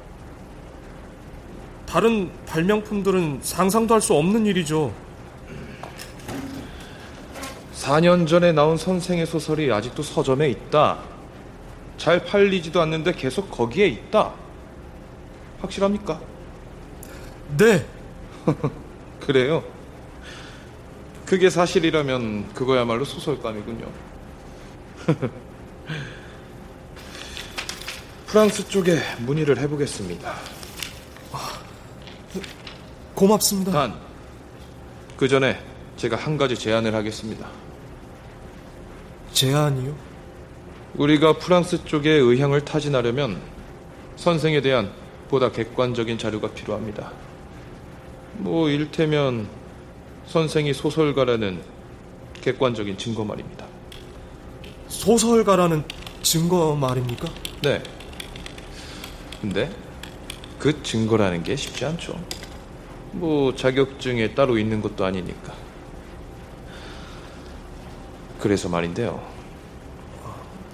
다른 1.90 2.30
발명품들은 2.46 3.40
상상도 3.42 3.96
할 3.96 4.02
수 4.02 4.14
없는 4.14 4.46
일이죠. 4.46 4.94
4년 7.74 8.28
전에 8.28 8.52
나온 8.52 8.78
선생의 8.78 9.26
소설이 9.26 9.72
아직도 9.72 10.04
서점에 10.04 10.50
있다. 10.50 11.00
잘 11.98 12.24
팔리지도 12.24 12.80
않는데 12.80 13.14
계속 13.14 13.50
거기에 13.50 13.88
있다. 13.88 14.34
확실합니까? 15.62 16.22
네. 17.58 17.84
그래요? 19.20 19.64
그게 21.26 21.50
사실이라면 21.50 22.54
그거야말로 22.54 23.04
소설감이군요. 23.04 23.88
프랑스 28.28 28.70
쪽에 28.70 29.00
문의를 29.20 29.58
해보겠습니다. 29.58 30.59
고맙습니다. 33.20 33.74
단, 33.74 34.00
그 35.18 35.28
전에 35.28 35.60
제가 35.98 36.16
한 36.16 36.38
가지 36.38 36.56
제안을 36.56 36.96
하겠습니다. 36.96 37.50
제안이요? 39.34 39.94
우리가 40.96 41.38
프랑스 41.38 41.84
쪽에 41.84 42.12
의향을 42.12 42.64
타진하려면 42.64 43.42
선생에 44.16 44.62
대한 44.62 44.90
보다 45.28 45.52
객관적인 45.52 46.18
자료가 46.18 46.52
필요합니다. 46.52 47.12
뭐 48.38 48.70
일테면 48.70 49.50
선생이 50.28 50.74
소설가라는 50.74 51.62
객관적인 52.40 52.98
증거 52.98 53.26
말입니다. 53.26 53.66
소설가라는 54.88 55.84
증거 56.22 56.74
말입니까? 56.74 57.28
네. 57.64 57.84
근데 59.42 59.70
그 60.58 60.82
증거라는 60.84 61.44
게 61.44 61.58
쉽지 61.58 61.84
않죠. 61.84 62.18
뭐 63.12 63.56
자격증에 63.56 64.34
따로 64.34 64.58
있는 64.58 64.82
것도 64.82 65.06
아니니까. 65.06 65.54
그래서 68.40 68.70
말인데요. 68.70 69.22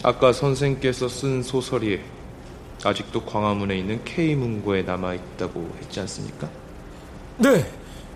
아까 0.03 0.31
선생께서 0.31 1.07
쓴 1.07 1.41
소설이 1.41 1.99
아직도 2.83 3.21
광화문에 3.25 3.77
있는 3.77 4.03
K문고에 4.03 4.83
남아 4.83 5.15
있다고 5.15 5.75
했지 5.81 5.99
않습니까? 6.01 6.47
네, 7.37 7.65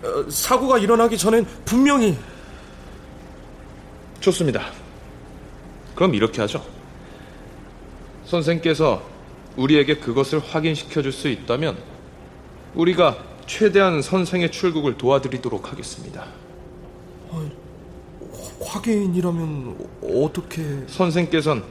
어, 0.04 0.30
사고가 0.30 0.78
일어나기 0.78 1.18
전엔 1.18 1.44
분명히 1.64 2.16
좋습니다. 4.20 4.66
그럼 5.96 6.14
이렇게 6.14 6.40
하죠. 6.42 6.64
선생께서 8.26 9.02
우리에게 9.56 9.96
그것을 9.96 10.38
확인시켜 10.38 11.02
줄 11.02 11.10
수 11.10 11.26
있다면 11.28 11.76
우리가 12.74 13.18
최대한 13.50 14.00
선생의 14.00 14.52
출국을 14.52 14.96
도와드리도록 14.96 15.72
하겠습니다. 15.72 16.24
아, 17.32 17.50
확인이라면 18.60 19.88
어떻게... 20.22 20.86
선생께선 20.86 21.64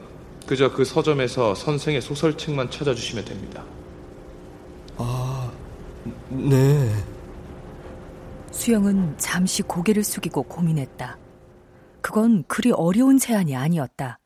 그저 0.46 0.74
그 0.74 0.84
서점에서 0.84 1.56
선생의 1.56 2.02
소설책만 2.02 2.70
찾아주시면 2.70 3.24
됩니다. 3.24 3.64
아, 4.98 5.50
네. 6.28 6.94
수영은 8.52 9.18
잠시 9.18 9.62
고개를 9.62 10.04
숙이고 10.04 10.44
고민했다. 10.44 11.18
그건 12.02 12.44
그리 12.50 12.72
어려운 12.72 13.18
제안이 13.18 13.56
아니었다. 13.56 14.20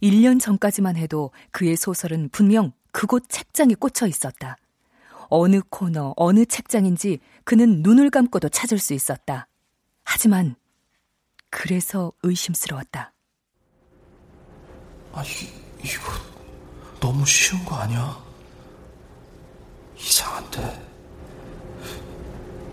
1년 0.00 0.40
전까지만 0.40 0.94
해도 0.94 1.32
그의 1.50 1.76
소설은 1.76 2.28
분명 2.30 2.70
그곳 2.92 3.24
책장에 3.28 3.74
꽂혀 3.74 4.06
있었다. 4.06 4.56
어느 5.28 5.60
코너, 5.70 6.14
어느 6.16 6.44
책장인지 6.44 7.18
그는 7.44 7.82
눈을 7.82 8.10
감고도 8.10 8.48
찾을 8.48 8.78
수 8.78 8.94
있었다. 8.94 9.48
하지만 10.04 10.56
그래서 11.50 12.12
의심스러웠다. 12.22 13.12
아, 15.12 15.22
이, 15.22 15.86
이거 15.86 16.12
너무 17.00 17.24
쉬운 17.26 17.64
거 17.64 17.76
아니야? 17.76 18.16
이상한데. 19.98 20.88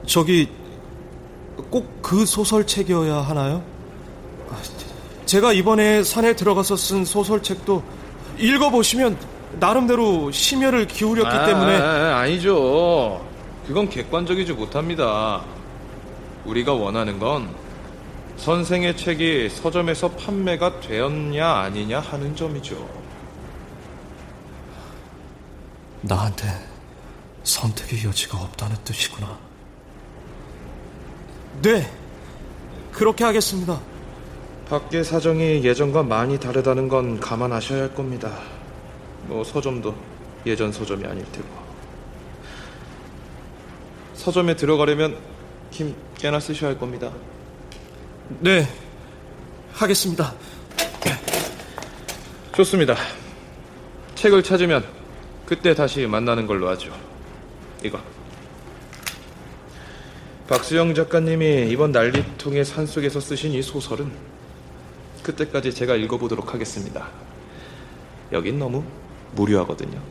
저기 0.06 0.50
꼭 1.72 2.02
그 2.06 2.24
소설책이어야 2.24 3.16
하나요? 3.16 3.66
제가 5.26 5.54
이번에 5.54 6.04
산에 6.04 6.36
들어가서 6.36 6.76
쓴 6.78 7.04
소설책도 7.04 7.84
읽어보시면 8.38 9.18
나름대로 9.60 10.32
심혈을 10.32 10.88
기울였기 10.88 11.30
아, 11.30 11.46
때문에 11.46 11.78
아, 11.78 12.18
아니죠. 12.20 13.26
그건 13.68 13.90
객관적이지 13.90 14.54
못합니다. 14.54 15.44
우리가 16.46 16.74
원하는 16.74 17.20
건 17.20 17.50
선생의 18.38 18.98
책이 18.98 19.50
서점에서 19.50 20.12
판매가 20.12 20.82
되었냐 20.82 21.48
아니냐 21.48 22.00
하는 22.00 22.36
점이죠. 22.36 22.88
나한테 26.02 26.48
선택의 27.44 28.06
여지가 28.06 28.38
없다는 28.38 28.76
뜻이구나. 28.84 29.38
네, 31.62 31.90
그렇게 32.92 33.24
하겠습니다. 33.24 33.80
밖의 34.70 35.04
사정이 35.04 35.64
예전과 35.64 36.04
많이 36.04 36.40
다르다는 36.40 36.88
건 36.88 37.20
감안하셔야 37.20 37.84
할 37.84 37.96
겁니다. 37.96 38.32
뭐 39.28 39.44
서점도 39.44 39.96
예전 40.46 40.72
서점이 40.72 41.06
아닐 41.06 41.24
테고. 41.32 41.48
서점에 44.14 44.56
들어가려면 44.56 45.18
힘 45.72 45.96
꽤나 46.18 46.40
쓰셔야 46.40 46.72
할 46.72 46.80
겁니다. 46.80 47.12
네, 48.40 48.68
하겠습니다. 49.74 50.34
좋습니다. 52.56 52.96
책을 54.16 54.42
찾으면 54.42 54.86
그때 55.46 55.76
다시 55.76 56.08
만나는 56.08 56.48
걸로 56.48 56.70
하죠. 56.70 56.94
이거. 57.84 58.00
박수영 60.48 60.94
작가님이 60.94 61.70
이번 61.70 61.92
난리통의 61.92 62.64
산속에서 62.64 63.20
쓰신 63.20 63.52
이 63.52 63.62
소설은 63.62 64.12
그때까지 65.22 65.74
제가 65.74 65.96
읽어보도록 65.96 66.54
하겠습니다. 66.54 67.10
여긴 68.32 68.58
너무 68.58 68.84
무료하거든요. 69.36 70.08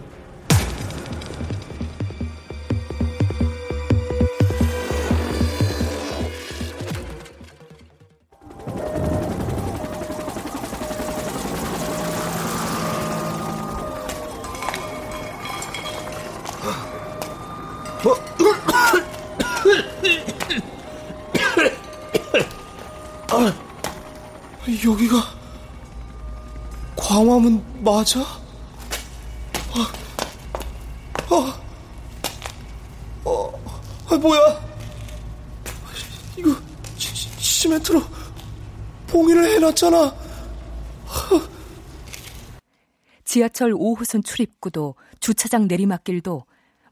봉인을 39.14 39.48
해놨잖아. 39.48 40.12
지하철 43.24 43.72
5호선 43.72 44.24
출입구도 44.24 44.96
주차장 45.20 45.68
내리막길도 45.68 46.44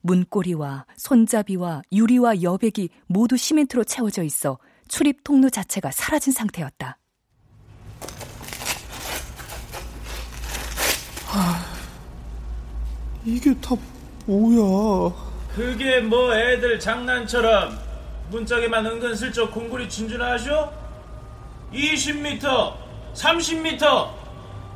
문고리와 0.02 0.87
손잡이와 0.96 1.82
유리와 1.90 2.42
여백이 2.42 2.90
모두 3.08 3.37
시멘트로 3.37 3.82
채워져 3.82 4.22
있어 4.22 4.58
출입 4.87 5.24
통로 5.24 5.50
자체가 5.50 5.90
사라진 5.90 6.32
상태였다. 6.32 6.96
아, 11.32 11.64
이게 13.24 13.52
다 13.61 13.74
뭐야? 14.26 15.12
그게 15.56 15.98
뭐 16.00 16.32
애들 16.37 16.78
장난처럼 16.78 17.76
문짝에만 18.30 18.87
은근슬쩍 18.87 19.50
공구리 19.50 19.88
진준하쇼? 19.88 20.82
20m, 21.72 22.74
30m 23.14 24.11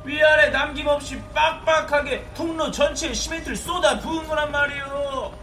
위아래 0.04 0.50
남김없이 0.50 1.20
빡빡하게 1.34 2.32
통로 2.34 2.70
전체에 2.70 3.12
시멘트를 3.12 3.56
쏟아 3.56 3.98
부은 3.98 4.26
거란 4.28 4.50
말이오. 4.52 5.34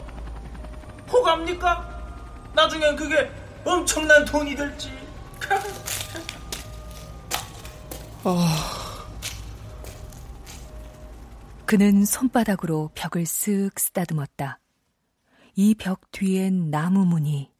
호갑니까? 1.11 1.89
나중엔 2.53 2.95
그게 2.95 3.29
엄청난 3.65 4.23
돈이 4.25 4.55
될지. 4.55 4.91
아. 8.23 8.59
그는 11.65 12.05
손바닥으로 12.05 12.91
벽을 12.93 13.23
쓱 13.23 13.79
쓰다듬었다. 13.79 14.59
이 15.55 15.73
벽 15.75 16.11
뒤엔 16.11 16.69
나무문이, 16.71 17.51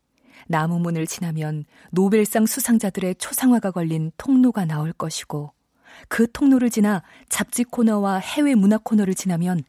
나무문을 0.48 1.08
지나면 1.08 1.66
노벨상 1.92 2.46
수상자들의 2.46 3.16
초상화가 3.16 3.72
걸린 3.72 4.12
통로가 4.18 4.66
나올 4.66 4.94
것이고, 4.94 5.54
그 6.08 6.32
통로를 6.32 6.70
지나 6.70 7.04
잡지 7.30 7.64
코너와 7.64 8.18
해외 8.18 8.56
문화 8.56 8.78
코너를 8.78 9.16
지나면 9.16 9.64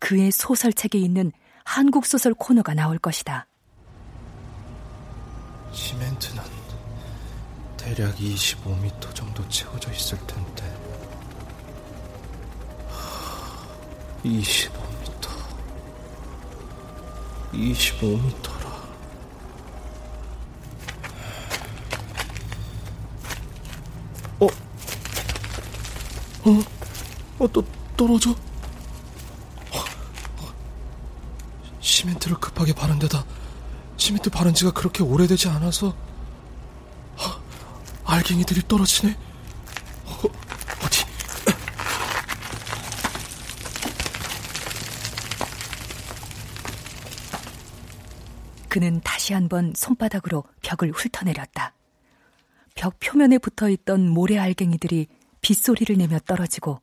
그의 0.00 0.30
소설책에 0.30 0.98
있는 0.98 1.32
한국 1.64 2.06
소설 2.06 2.34
코너가 2.34 2.74
나올 2.74 2.98
것이다. 2.98 3.46
시멘트는 5.72 6.42
대략 7.76 8.16
25m 8.16 9.14
정도 9.14 9.46
채워져 9.48 9.92
있을 9.92 10.18
텐데. 10.26 10.64
25m. 14.24 14.70
25m 17.52 18.55
어? 26.46 27.44
어, 27.44 27.48
또 27.52 27.64
떨어져? 27.96 28.34
시멘트를 31.80 32.36
급하게 32.38 32.72
바른 32.72 32.98
데다 32.98 33.24
시멘트 33.96 34.30
바른 34.30 34.54
지가 34.54 34.72
그렇게 34.72 35.02
오래되지 35.02 35.48
않아서 35.48 35.94
알갱이들이 38.04 38.62
떨어지네. 38.68 39.16
그는 48.68 49.00
다시 49.02 49.32
한번 49.32 49.72
손바닥으로 49.74 50.44
벽을 50.60 50.92
훑어내렸다. 50.92 51.72
벽 52.74 53.00
표면에 53.00 53.38
붙어 53.38 53.70
있던 53.70 54.08
모래 54.08 54.38
알갱이들이 54.38 55.08
빗소리를 55.40 55.96
내며 55.96 56.18
떨어지고 56.20 56.80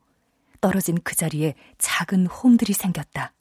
떨어진 0.61 0.97
그 1.03 1.15
자리에 1.15 1.55
작은 1.77 2.27
홈들이 2.27 2.73
생겼다. 2.73 3.33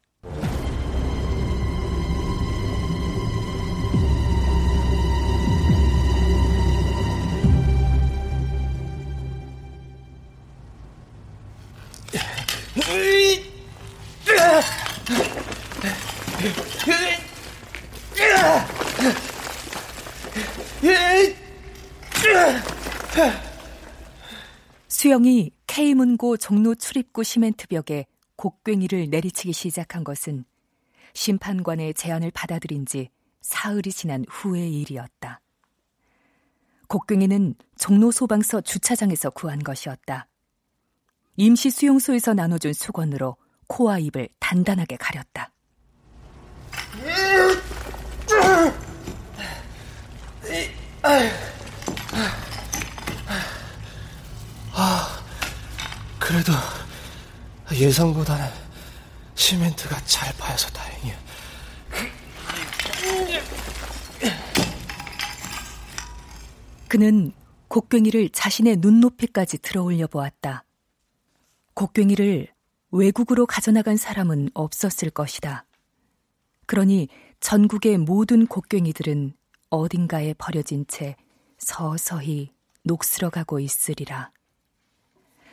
수영이 24.93 25.53
K문고 25.67 26.37
종로 26.37 26.75
출입구 26.75 27.25
시멘트 27.25 27.67
벽에 27.69 28.05
곡괭이를 28.37 29.09
내리치기 29.09 29.55
시작한 29.55 30.05
것은 30.05 30.45
심판관의 31.15 31.95
제안을 31.95 32.31
받아들인 32.31 32.85
지 32.85 33.09
사흘이 33.41 33.91
지난 33.91 34.23
후의 34.29 34.71
일이었다. 34.81 35.41
곡괭이는 36.89 37.55
종로 37.79 38.11
소방서 38.11 38.61
주차장에서 38.61 39.31
구한 39.31 39.61
것이었다. 39.61 40.29
임시 41.37 41.71
수용소에서 41.71 42.35
나눠준 42.35 42.75
수건으로 42.75 43.37
코와 43.69 43.99
입을 43.99 44.29
단단하게 44.41 44.99
가렸다. 44.99 45.53
아, 54.75 55.23
그래도 56.19 56.53
예상보다는 57.73 58.49
시멘트가 59.35 60.01
잘 60.05 60.33
파여서 60.39 60.69
다행이야. 60.71 61.19
그는 66.89 67.33
곡괭이를 67.69 68.31
자신의 68.31 68.77
눈높이까지 68.77 69.59
들어올려 69.59 70.07
보았다. 70.07 70.65
곡괭이를 71.75 72.49
외국으로 72.91 73.47
가져나간 73.47 73.97
사람은 73.97 74.51
없었을 74.53 75.11
것이다. 75.11 75.65
그러니 76.67 77.09
전국의 77.41 77.99
모든 77.99 78.47
곡괭이들은 78.47 79.35
어딘가에 79.71 80.35
버려진 80.35 80.87
채 80.87 81.17
서서히 81.59 82.53
녹슬어가고 82.85 83.59
있으리라. 83.61 84.31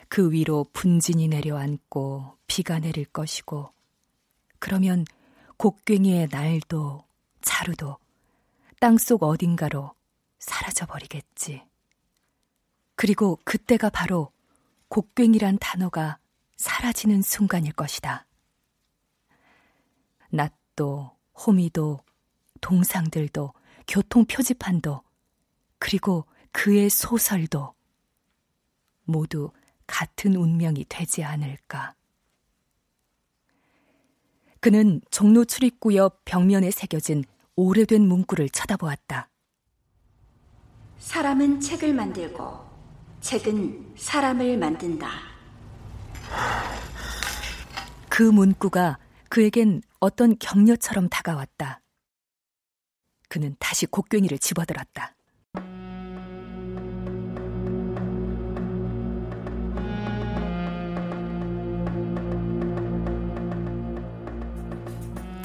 그 0.10 0.32
위로 0.32 0.66
분진이 0.74 1.28
내려앉고 1.28 2.38
비가 2.48 2.80
내릴 2.80 3.06
것이고, 3.06 3.72
그러면 4.58 5.06
곡괭이의 5.58 6.30
날도 6.32 7.06
자루도 7.42 7.98
땅속 8.80 9.24
어딘가로 9.24 9.94
사라져 10.40 10.86
버리겠지. 10.88 11.64
그리고 12.96 13.38
그때가 13.46 13.90
바로 13.90 14.32
곡괭이란 14.90 15.60
단어가 15.60 16.18
사라지는 16.58 17.22
순간일 17.22 17.74
것이다. 17.74 18.26
낫도, 20.32 21.16
호미도, 21.36 22.00
동상들도, 22.62 23.54
교통 23.88 24.26
표지판도, 24.26 25.02
그리고 25.78 26.26
그의 26.52 26.90
소설도 26.90 27.74
모두 29.06 29.52
같은 29.90 30.36
운명이 30.36 30.86
되지 30.88 31.24
않을까. 31.24 31.96
그는 34.62 35.02
종로 35.10 35.46
출입구 35.46 35.96
옆 35.96 36.24
벽면에 36.26 36.70
새겨진 36.70 37.24
오래된 37.56 38.08
문구를 38.08 38.50
쳐다보았다. 38.50 39.30
사람은 41.00 41.60
책을 41.60 41.94
만들고 41.94 42.70
책은 43.22 43.96
사람을 43.98 44.58
만든다. 44.58 45.10
그 48.10 48.24
문구가 48.24 49.00
그에겐 49.30 49.82
어떤 50.00 50.38
격려처럼 50.38 51.10
다가왔다. 51.10 51.82
그는 53.28 53.56
다시 53.60 53.86
곡괭이를 53.86 54.40
집어들었다. 54.40 55.16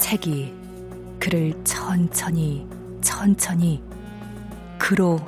책이 0.05 0.53
그를 1.19 1.55
천천히 1.64 2.69
천천히 3.01 3.83
그로 4.79 5.19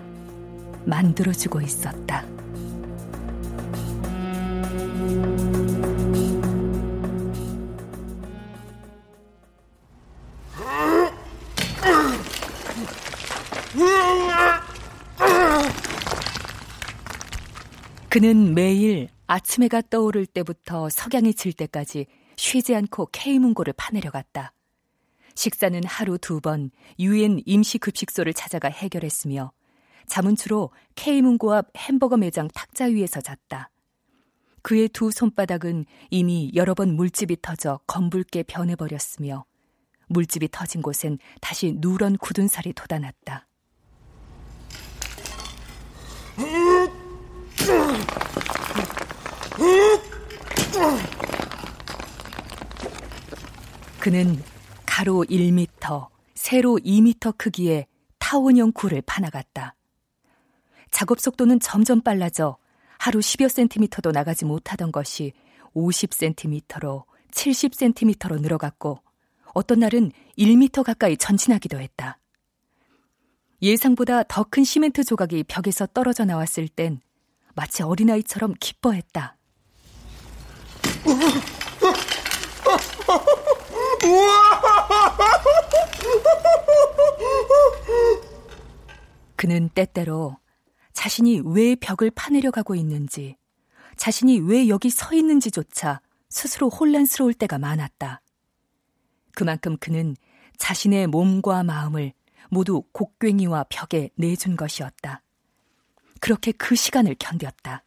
만들어주고 0.85 1.63
있었다. 1.63 2.27
그는 18.11 18.55
매일 18.55 19.09
아침 19.27 19.63
해가 19.63 19.81
떠오를 19.89 20.27
때부터 20.27 20.91
석양이 20.91 21.33
질 21.33 21.55
때까지 21.55 22.05
쉬지 22.37 22.75
않고 22.75 23.09
K문고를 23.11 23.73
파내려 23.75 24.11
갔다. 24.11 24.53
식사는 25.37 25.85
하루 25.85 26.19
두 26.19 26.41
번 26.41 26.71
유엔 26.99 27.41
임시급식소를 27.47 28.35
찾아가 28.35 28.69
해결했으며 28.69 29.53
주로 30.37 30.71
K문고 30.97 31.55
앞 31.55 31.69
햄버거 31.77 32.17
매장 32.17 32.49
탁자 32.49 32.87
위에서 32.87 33.21
잤다. 33.21 33.71
그의 34.63 34.89
두 34.89 35.11
손바닥은 35.13 35.85
이미 36.11 36.51
여러 36.55 36.75
번 36.75 36.97
물집이 36.97 37.37
터져 37.41 37.79
검붉게 37.87 38.45
변해버렸으며 38.45 39.45
물집이 40.09 40.49
터진 40.51 40.83
곳엔 40.83 41.19
다시 41.41 41.75
누런 41.77 42.17
굳은 42.17 42.49
살이 42.49 42.73
돋아났다. 42.73 43.47
그는 54.01 54.41
가로 54.97 55.27
1미터, 55.29 56.09
세로 56.35 56.79
2미터 56.83 57.37
크기의 57.37 57.87
타원형 58.19 58.73
굴을 58.73 59.03
파나갔다. 59.05 59.75
작업 60.91 61.21
속도는 61.21 61.61
점점 61.61 62.01
빨라져 62.01 62.57
하루 62.97 63.19
10여 63.19 63.51
센티미터도 63.51 64.13
나가지 64.13 64.47
못하던 64.47 64.91
것이 64.91 65.35
50센티미터로 65.75 67.05
70센티미터로 67.31 68.41
늘어갔고 68.41 69.01
어떤 69.53 69.81
날은 69.81 70.13
1미터 70.39 70.83
가까이 70.83 71.19
전진하기도 71.19 71.79
했다. 71.79 72.19
예상보다 73.61 74.23
더 74.23 74.45
큰 74.45 74.65
시멘트 74.65 75.05
조각이 75.05 75.45
벽에서 75.45 75.85
떨어져 75.85 76.25
나왔을 76.25 76.69
땐 76.69 77.03
마치 77.55 77.83
어린아이처럼 77.83 78.55
기뻐했다. 78.59 79.37
그는 89.37 89.69
때때로 89.69 90.39
자신이 90.93 91.43
왜 91.45 91.77
벽을 91.77 92.11
파내려 92.11 92.51
가고 92.51 92.75
있는지, 92.75 93.37
자신이 93.97 94.41
왜 94.41 94.69
여기 94.69 94.91
서 94.91 95.15
있는지조차 95.15 96.01
스스로 96.29 96.69
혼란스러울 96.69 97.35
때가 97.35 97.59
많았다. 97.59 98.23
그만큼 99.35 99.77
그는 99.77 100.17
자신의 100.59 101.09
몸과 101.09 101.63
마음을 101.63 102.13
모두 102.49 102.83
곡괭이와 102.93 103.67
벽에 103.69 104.11
내준 104.17 104.57
것이었다. 104.57 105.23
그렇게 106.21 106.53
그 106.53 106.75
시간을 106.75 107.17
견뎠다. 107.17 107.83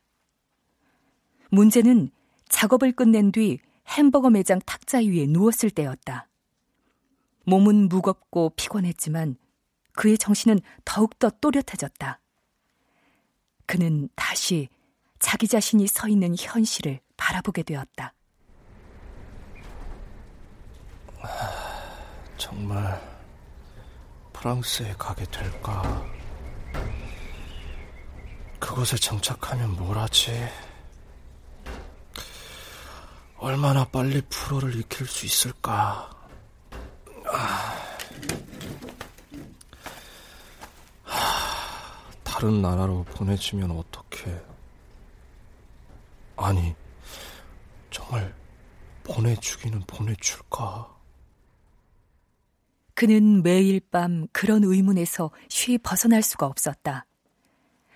문제는 1.50 2.12
작업을 2.48 2.92
끝낸 2.92 3.32
뒤 3.32 3.60
햄버거 3.90 4.30
매장 4.30 4.60
탁자 4.66 5.00
위에 5.00 5.26
누웠을 5.28 5.72
때였다. 5.72 6.28
몸은 7.46 7.90
무겁고 7.90 8.52
피곤했지만 8.56 9.38
그의 9.94 10.18
정신은 10.18 10.60
더욱더 10.86 11.30
또렷해졌다. 11.42 12.22
그는 13.66 14.10
다시 14.16 14.70
자기 15.18 15.48
자신이 15.48 15.88
서 15.88 16.08
있는 16.08 16.36
현실을 16.38 17.00
바라보게 17.18 17.64
되었다. 17.64 18.14
정말 22.38 23.02
프랑스에 24.32 24.94
가게 24.98 25.26
될까? 25.26 26.06
그곳에 28.60 28.96
정착하면 28.96 29.76
뭘 29.76 29.98
하지? 29.98 30.32
얼마나 33.40 33.86
빨리 33.86 34.22
프로를 34.30 34.76
익힐 34.76 35.08
수 35.08 35.26
있을까? 35.26 36.10
아... 37.26 37.90
다른 42.24 42.62
나라로 42.62 43.04
보내주면 43.04 43.72
어떡해. 43.72 44.42
아니, 46.38 46.74
정말 47.92 48.34
보내주기는 49.04 49.82
보내줄까? 49.88 50.96
그는 52.94 53.44
매일 53.44 53.80
밤 53.80 54.28
그런 54.32 54.64
의문에서 54.64 55.32
쉬 55.50 55.78
벗어날 55.78 56.22
수가 56.22 56.46
없었다. 56.46 57.06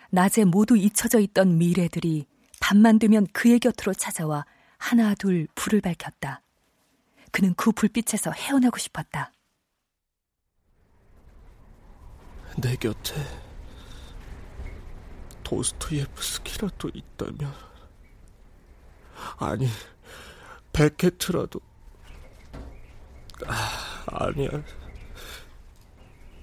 낮에 0.09 0.45
모두 0.45 0.77
잊혀져 0.77 1.19
있던 1.19 1.57
미래들이 1.57 2.27
밤만 2.59 2.99
되면 2.99 3.25
그의 3.33 3.59
곁으로 3.59 3.93
찾아와 3.93 4.45
하나 4.83 5.15
둘 5.15 5.47
불을 5.55 5.79
밝혔다. 5.79 6.41
그는 7.31 7.53
그 7.55 7.71
불빛에서 7.71 8.31
헤어나고 8.31 8.77
싶었다. 8.77 9.31
내 12.57 12.75
곁에 12.75 13.15
도스토예프스키라도 15.41 16.89
있다면 16.93 17.53
아니 19.39 19.69
베케트라도 20.73 21.61
아, 23.47 24.03
아니야 24.07 24.49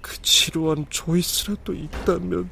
그 0.00 0.22
지루한 0.22 0.86
조이스라도 0.88 1.74
있다면 1.74 2.50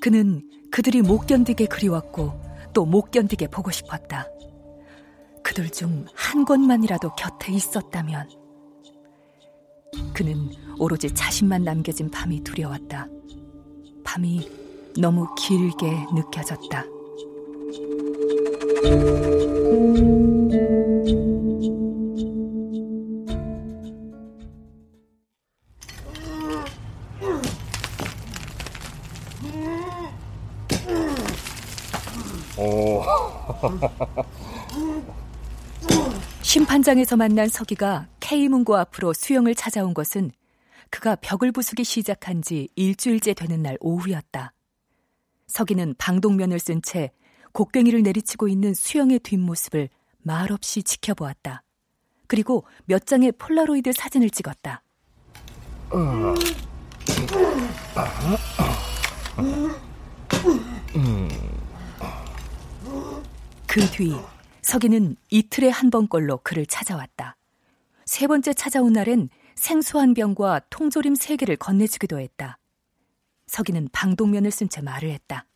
그는 0.00 0.42
그들이 0.70 1.02
못 1.02 1.26
견디게 1.26 1.66
그리웠고 1.66 2.32
또 2.72 2.84
못 2.84 3.10
견디게 3.10 3.48
보고 3.48 3.70
싶었다. 3.70 4.26
그들 5.42 5.70
중한 5.70 6.44
곳만이라도 6.46 7.14
곁에 7.16 7.52
있었다면 7.52 8.28
그는 10.14 10.50
오로지 10.78 11.12
자신만 11.12 11.64
남겨진 11.64 12.10
밤이 12.10 12.42
두려웠다. 12.44 13.08
밤이 14.04 14.48
너무 14.98 15.26
길게 15.34 16.06
느껴졌다. 16.14 16.84
심판장에서 36.42 37.16
만난 37.16 37.48
서기가 37.48 38.08
K문고 38.20 38.76
앞으로 38.76 39.12
수영을 39.12 39.54
찾아온 39.54 39.94
것은 39.94 40.30
그가 40.90 41.16
벽을 41.16 41.52
부수기 41.52 41.84
시작한 41.84 42.42
지 42.42 42.68
일주일째 42.74 43.34
되는 43.34 43.62
날 43.62 43.76
오후였다. 43.80 44.52
서기는 45.46 45.94
방독면을 45.98 46.58
쓴 46.58 46.82
채 46.82 47.10
곡괭이를 47.52 48.02
내리치고 48.02 48.48
있는 48.48 48.74
수영의 48.74 49.20
뒷모습을 49.20 49.88
말없이 50.18 50.82
지켜보았다. 50.82 51.62
그리고 52.26 52.64
몇 52.84 53.06
장의 53.06 53.32
폴라로이드 53.32 53.92
사진을 53.92 54.30
찍었다. 54.30 54.82
그 63.70 63.80
뒤 63.92 64.12
서기는 64.62 65.14
이틀에 65.30 65.68
한 65.68 65.90
번꼴로 65.90 66.40
그를 66.42 66.66
찾아왔다. 66.66 67.36
세 68.04 68.26
번째 68.26 68.52
찾아온 68.52 68.92
날엔 68.92 69.28
생수 69.54 70.00
한 70.00 70.12
병과 70.12 70.62
통조림 70.70 71.14
세 71.14 71.36
개를 71.36 71.56
건네주기도 71.56 72.18
했다. 72.18 72.58
서기는 73.46 73.88
방독면을 73.92 74.50
쓴 74.50 74.68
채 74.68 74.80
말을 74.80 75.10
했다. 75.10 75.46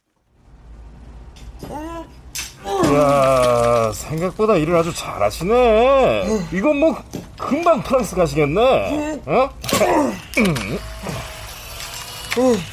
이야, 2.87 3.93
생각보다 3.93 4.57
일을 4.57 4.77
아주 4.77 4.95
잘하시네. 4.95 6.47
이건 6.53 6.79
뭐 6.79 6.97
금방 7.37 7.83
프랑스 7.83 8.15
가시겠네. 8.15 9.23
어? 9.27 9.51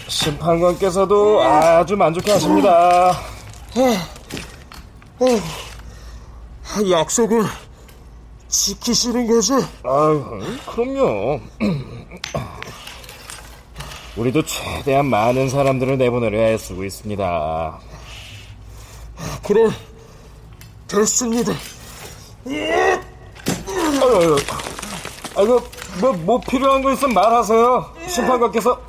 심판관께서도 0.08 1.42
아주 1.42 1.98
만족해 1.98 2.32
하십니다. 2.32 3.20
약속을 6.90 7.46
지키시는 8.48 9.28
거지? 9.28 9.54
아유, 9.84 10.42
그럼요. 10.66 11.40
우리도 14.18 14.44
최대한 14.44 15.06
많은 15.06 15.48
사람들을 15.50 15.98
내보내려 15.98 16.40
애쓰고 16.40 16.84
있습니다. 16.84 17.80
그래, 19.46 19.70
됐습니다. 20.88 21.54
아유, 24.02 24.38
아이고, 25.36 25.62
뭐, 26.00 26.14
뭐 26.14 26.42
필요한 26.42 26.82
거 26.82 26.92
있으면 26.92 27.14
말하세요. 27.14 27.94
심판관께서 28.08 28.82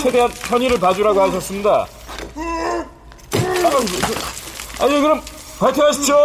최대한 0.00 0.30
편의를 0.30 0.78
봐주라고 0.78 1.20
하셨습니다. 1.20 1.88
아니, 4.78 5.00
그럼 5.00 5.20
파이팅 5.60 5.84
하십시오. 5.84 6.16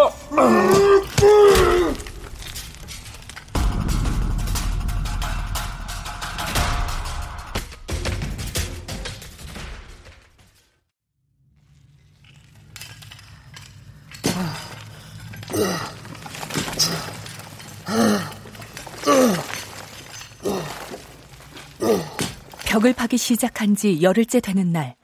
벽을 22.63 22.93
파기 22.93 23.17
시작한 23.17 23.75
지 23.75 24.01
열흘째 24.01 24.39
되는 24.39 24.71
날, 24.71 24.95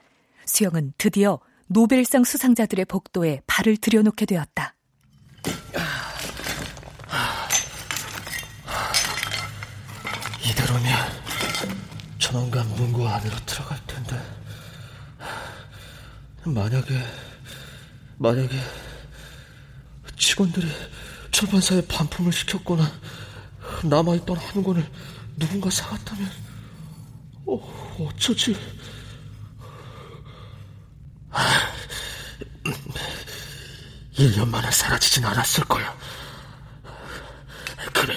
수영은 0.46 0.94
드디어 0.96 1.38
노벨상 1.72 2.22
수상자들의 2.24 2.84
복도에 2.84 3.40
발을 3.46 3.78
들여놓게 3.78 4.26
되었다. 4.26 4.74
이대로면 10.44 10.92
조만간 12.18 12.68
문고 12.74 13.08
안으로 13.08 13.34
들어갈 13.46 13.78
텐데 13.86 14.20
만약에 16.44 16.94
만약에 18.18 18.50
직원들이 20.18 20.68
출판사에 21.30 21.80
반품을 21.86 22.32
시켰거나 22.32 22.84
남아있던 23.84 24.36
한 24.36 24.62
권을 24.62 24.86
누군가 25.38 25.70
사갔다면 25.70 26.30
어, 27.46 27.98
어쩌지? 27.98 28.54
1년 34.22 34.48
만에 34.48 34.70
사라지진 34.70 35.24
않았을 35.24 35.64
거야. 35.64 35.92
그래. 37.92 38.16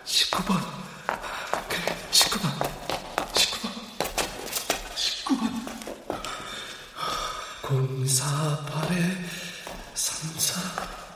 19번. 0.03 0.59
그래 1.69 1.95
19번. 2.11 2.49
19번. 3.33 3.71
19번. 4.95 5.43
048-34 9.95 11.08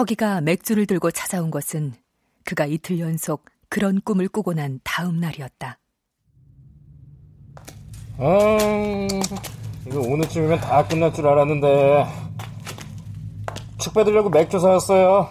서기가 0.00 0.40
맥주를 0.40 0.86
들고 0.86 1.10
찾아온 1.10 1.50
것은 1.50 1.92
그가 2.46 2.64
이틀 2.64 3.00
연속 3.00 3.44
그런 3.68 4.00
꿈을 4.00 4.28
꾸고 4.28 4.54
난 4.54 4.80
다음 4.82 5.20
날이었다. 5.20 5.78
아, 8.16 8.58
이거 9.86 10.00
오늘쯤이면 10.00 10.58
다 10.60 10.88
끝날 10.88 11.12
줄 11.12 11.26
알았는데 11.26 12.06
축 13.78 13.92
빼들려고 13.92 14.30
맥주 14.30 14.58
사왔어요. 14.58 15.28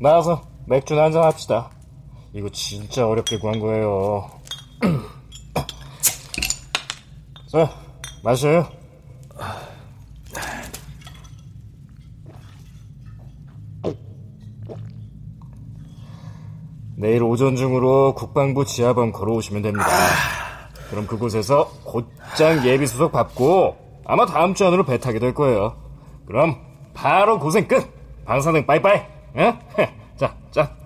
나와서 0.00 0.42
맥주나 0.66 1.04
한잔 1.04 1.22
합시다. 1.22 1.70
이거 2.32 2.48
진짜 2.48 3.06
어렵게 3.06 3.38
구한 3.38 3.60
거예요. 3.60 4.28
자, 7.46 7.70
마셔요. 8.24 8.79
내일 17.10 17.24
오전 17.24 17.56
중으로 17.56 18.14
국방부 18.14 18.64
지하번 18.64 19.10
걸어오시면 19.10 19.62
됩니다. 19.62 19.84
그럼 20.90 21.08
그곳에서 21.08 21.68
곧장 21.82 22.64
예비 22.64 22.86
수속 22.86 23.10
받고 23.10 23.76
아마 24.04 24.26
다음 24.26 24.54
주 24.54 24.64
안으로 24.64 24.84
배 24.84 24.96
타게 24.96 25.18
될 25.18 25.34
거예요. 25.34 25.76
그럼 26.24 26.56
바로 26.94 27.40
고생 27.40 27.66
끝. 27.66 27.84
방사능 28.24 28.64
빠이빠이. 28.64 29.00
예? 29.38 29.58
자, 30.16 30.36
자. 30.52 30.76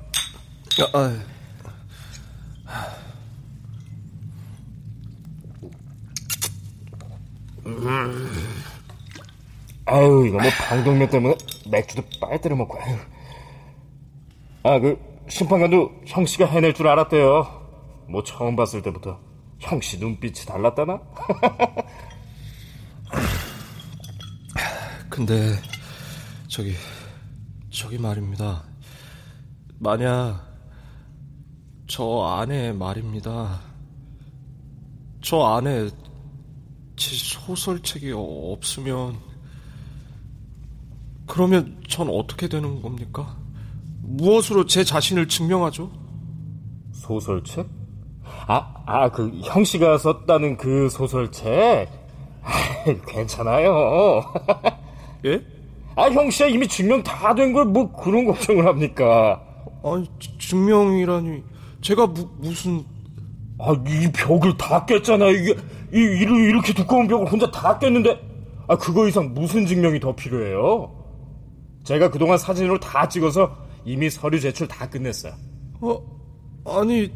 음. 7.66 8.33
아유, 9.85 10.27
이거 10.27 10.39
뭐 10.39 10.51
방독면 10.68 11.11
때문에 11.11 11.35
맥주도 11.70 12.03
때려 12.41 12.57
먹고. 12.57 12.79
아유. 12.81 12.97
아, 14.62 14.79
그 14.79 15.14
심판관도 15.29 16.03
형 16.07 16.27
씨가 16.27 16.47
해낼 16.47 16.75
줄 16.75 16.89
알았대요. 16.89 17.62
뭐 18.09 18.22
처음 18.22 18.57
봤을 18.57 18.83
때부터 18.83 19.18
형 19.59 19.81
씨 19.81 19.99
눈빛이 19.99 20.47
달랐다나? 20.47 21.01
근데 25.09 25.55
저기 26.49 26.75
저기 27.70 27.99
말입니다. 27.99 28.64
만약 29.79 30.43
저 31.87 32.22
안에 32.41 32.72
말입니다. 32.72 33.61
저 35.22 35.43
안에 35.43 35.89
제 36.97 37.16
소설책이 37.16 38.12
없으면 38.14 39.18
그러면 41.27 41.83
전 41.89 42.09
어떻게 42.11 42.49
되는 42.49 42.83
겁니까? 42.83 43.37
무엇으로 44.07 44.67
제 44.67 44.85
자신을 44.85 45.29
증명하죠? 45.29 45.91
소설책? 46.93 47.67
아, 48.47 48.75
아, 48.87 49.09
그, 49.11 49.31
형 49.43 49.65
씨가 49.65 49.99
썼다는 49.99 50.57
그 50.57 50.89
소설책? 50.89 51.89
아, 52.43 52.51
괜찮아요. 53.09 54.23
예? 55.25 55.43
아, 55.97 56.11
형 56.11 56.31
씨야 56.31 56.49
이미 56.49 56.67
증명 56.69 57.03
다 57.03 57.35
된 57.35 57.53
걸 57.53 57.65
뭐 57.67 57.93
그런 57.93 58.25
걱정을 58.27 58.67
합니까? 58.67 59.41
아니, 59.83 60.09
증명이라니. 60.39 61.43
제가 61.81 62.07
무, 62.09 62.29
무슨. 62.39 62.85
아, 63.59 63.73
이 63.87 64.11
벽을 64.13 64.57
다 64.57 64.85
깼잖아. 64.85 65.27
이게, 65.29 65.53
이, 65.93 65.99
이렇게 65.99 66.75
두꺼운 66.75 67.07
벽을 67.07 67.31
혼자 67.31 67.51
다 67.51 67.79
깼는데, 67.79 68.19
아, 68.67 68.77
그거 68.77 69.07
이상 69.07 69.33
무슨 69.33 69.65
증명이 69.67 70.01
더 70.01 70.15
필요해요? 70.15 70.91
제가 71.85 72.11
그동안 72.11 72.37
사진으로 72.39 72.81
다 72.81 73.09
찍어서 73.09 73.57
이미 73.85 74.11
서류 74.11 74.41
제출 74.41 74.66
다 74.66 74.89
끝냈어요. 74.89 75.35
어, 75.80 76.03
아니, 76.66 77.11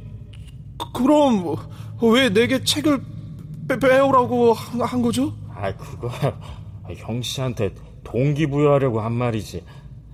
그럼 0.95 1.57
왜 2.03 2.29
내게 2.29 2.63
책을 2.63 3.03
빼, 3.69 3.79
빼오라고 3.79 4.53
한, 4.53 4.81
한 4.81 5.03
거죠? 5.03 5.33
아, 5.55 5.75
그거 5.77 6.09
형 6.97 7.21
씨한테 7.23 7.75
동기부여하려고 8.05 9.01
한 9.01 9.13
말이지. 9.13 9.65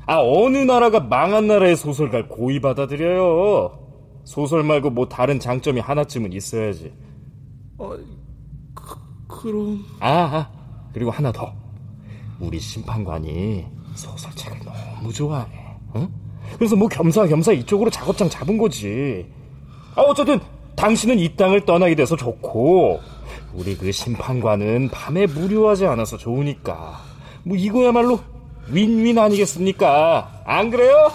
아, 0.07 0.19
어느 0.21 0.59
나라가 0.59 1.01
망한 1.01 1.47
나라의 1.47 1.77
소설가를 1.77 2.29
고의 2.29 2.61
받아들여요. 2.61 3.81
소설 4.25 4.63
말고 4.63 4.91
뭐 4.91 5.09
다른 5.09 5.39
장점이 5.39 5.81
하나쯤은 5.81 6.33
있어야지. 6.33 6.93
아, 7.79 7.97
그, 8.75 8.97
그럼. 9.29 9.85
아, 10.01 10.09
아, 10.09 10.51
그리고 10.93 11.11
하나 11.11 11.31
더. 11.33 11.53
우리 12.41 12.59
심판관이 12.59 13.65
소설책을 13.95 14.59
너무 14.65 15.13
좋아해. 15.13 15.47
응? 15.97 16.09
그래서 16.59 16.77
뭐 16.77 16.89
겸사겸사 16.89 17.53
이쪽으로 17.53 17.91
작업장 17.91 18.29
잡은 18.29 18.59
거지. 18.59 19.27
아, 19.97 20.03
어쨌든 20.03 20.41
당신은 20.77 21.19
이 21.19 21.35
땅을 21.37 21.65
떠나게 21.65 21.95
돼서 21.95 22.17
좋고 22.17 23.01
우리 23.55 23.77
그 23.77 23.93
심판관은 23.93 24.89
밤에 24.91 25.27
무료하지 25.27 25.87
않아서 25.87 26.17
좋으니까 26.17 27.01
뭐 27.45 27.57
이거야말로 27.57 28.21
윈윈 28.69 29.19
아니겠습니까? 29.19 30.43
안 30.45 30.71
그래요? 30.71 31.13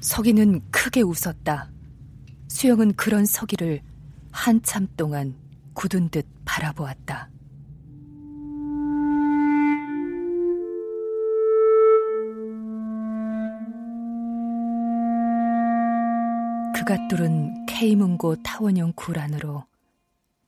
서기는 0.00 0.60
크게 0.70 1.02
웃었다. 1.02 1.70
수영은 2.48 2.94
그런 2.94 3.26
서기를 3.26 3.80
한참 4.30 4.86
동안 4.96 5.34
굳은 5.72 6.10
듯 6.10 6.26
바라보았다. 6.44 7.30
그가 16.84 17.08
뚫은 17.08 17.64
K문고 17.64 18.42
타원형 18.42 18.92
굴 18.94 19.18
안으로 19.18 19.64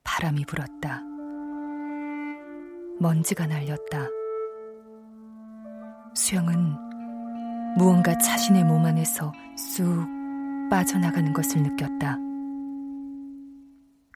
바람이 0.05 0.45
불었다. 0.45 1.01
먼지가 3.01 3.47
날렸다. 3.47 4.07
수영은 6.15 6.77
무언가 7.79 8.19
자신의 8.19 8.65
몸 8.65 8.85
안에서 8.85 9.33
쑥 9.57 10.07
빠져나가는 10.69 11.33
것을 11.33 11.63
느꼈다. 11.63 12.19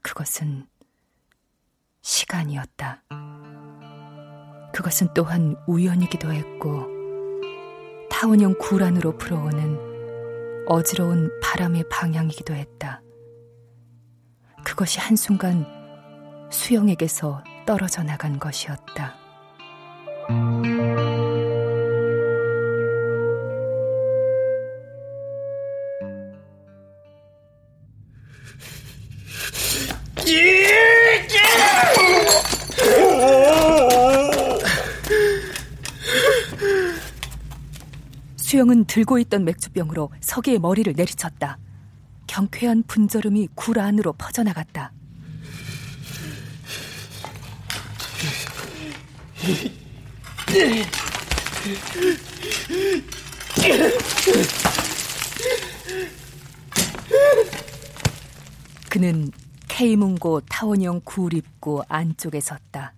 그것은 0.03 0.67
시간이었다. 2.01 3.01
그것은 4.75 5.07
또한 5.15 5.55
우연이기도 5.65 6.31
했고, 6.31 6.85
타원형 8.11 8.59
굴 8.59 8.83
안으로 8.83 9.17
불어오는 9.17 9.90
어지러운 10.71 11.29
바람의 11.41 11.83
방향이기도 11.89 12.53
했다. 12.53 13.01
그것이 14.63 15.01
한순간 15.01 15.65
수영에게서 16.49 17.43
떨어져 17.65 18.03
나간 18.03 18.39
것이었다. 18.39 19.17
수영은 38.61 38.85
들고 38.85 39.17
있던 39.19 39.43
맥주병으로 39.45 40.11
서기의 40.19 40.59
머리를 40.59 40.93
내리쳤다. 40.95 41.57
경쾌한 42.27 42.83
분절음이 42.83 43.49
굴 43.55 43.79
안으로 43.79 44.13
퍼져나갔다. 44.13 44.93
그는 58.89 59.31
K문고 59.69 60.41
타원형 60.41 61.01
굴 61.03 61.33
입구 61.33 61.81
안쪽에 61.87 62.39
섰다. 62.39 62.93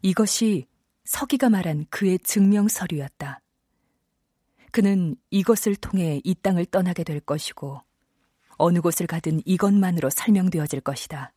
이것이 0.00 0.66
서기가 1.04 1.50
말한 1.50 1.86
그의 1.90 2.18
증명 2.20 2.68
서류였다. 2.68 3.40
그는 4.76 5.16
이것을 5.30 5.74
통해 5.74 6.20
이 6.22 6.34
땅을 6.34 6.66
떠나게 6.66 7.02
될 7.02 7.18
것이고 7.18 7.80
어느 8.58 8.80
곳을 8.82 9.06
가든 9.06 9.40
이것만으로 9.46 10.10
설명되어질 10.10 10.82
것이다. 10.82 11.32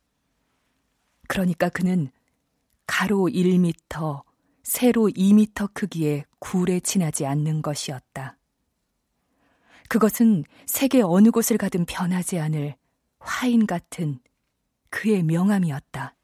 그러니까 1.26 1.70
그는 1.70 2.10
가로 2.86 3.30
1미터, 3.32 4.24
세로 4.62 5.08
2미터 5.08 5.72
크기의 5.72 6.26
굴에 6.38 6.80
지나지 6.80 7.24
않는 7.24 7.62
것이었다. 7.62 8.36
그것은 9.88 10.44
세계 10.66 11.00
어느 11.00 11.30
곳을 11.30 11.56
가든 11.56 11.86
변하지 11.86 12.38
않을 12.38 12.76
화인 13.20 13.66
같은 13.66 14.20
그의 14.90 15.22
명함이었다. 15.22 16.14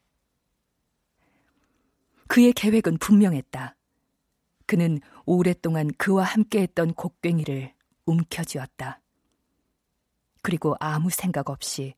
그의 2.29 2.53
계획은 2.53 2.99
분명했다. 2.99 3.75
그는 4.67 5.01
오랫동안 5.27 5.91
그와 5.99 6.25
함께했던 6.25 6.95
곡괭이를 6.95 7.75
움켜쥐었다. 8.07 9.01
그리고 10.43 10.77
아무 10.79 11.11
생각 11.11 11.51
없이 11.51 11.95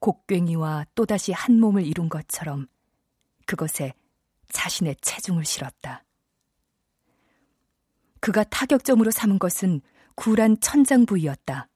곡괭이와 0.00 0.86
또다시 0.94 1.32
한 1.32 1.58
몸을 1.58 1.86
이룬 1.86 2.08
것처럼 2.08 2.68
그것에 3.46 3.94
자신의 4.52 4.96
체중을 5.00 5.44
실었다. 5.44 6.04
그가 8.20 8.44
타격점으로 8.44 9.10
삼은 9.10 9.38
것은 9.38 9.80
굴한 10.14 10.60
천장 10.60 11.06
부위였다. 11.06 11.68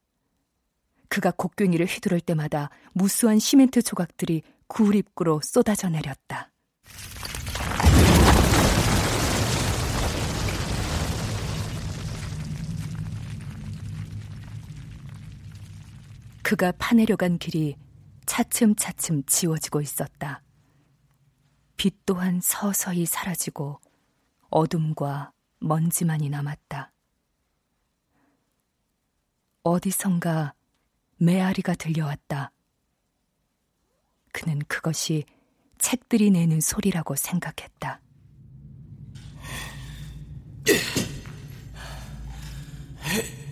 그가 1.07 1.31
곡괭이를 1.31 1.85
휘두를 1.85 2.19
때마다 2.19 2.69
무수한 2.93 3.39
시멘트 3.39 3.81
조각들이 3.81 4.43
굴 4.67 4.95
입구로 4.95 5.41
쏟아져 5.43 5.89
내렸다. 5.89 6.51
그가 16.53 16.71
파내려 16.73 17.15
간 17.15 17.39
길이 17.39 17.75
차츰차츰 18.27 19.23
지워지고 19.25 19.81
있었다. 19.81 20.43
빛 21.77 22.05
또한 22.05 22.41
서서히 22.43 23.07
사라지고 23.07 23.81
어둠과 24.51 25.31
먼지만이 25.61 26.29
남았다. 26.29 26.91
어디선가 29.63 30.53
메아리가 31.17 31.73
들려왔다. 31.73 32.51
그는 34.31 34.59
그것이 34.67 35.23
책들이 35.79 36.29
내는 36.29 36.61
소리라고 36.61 37.15
생각했다. 37.15 37.99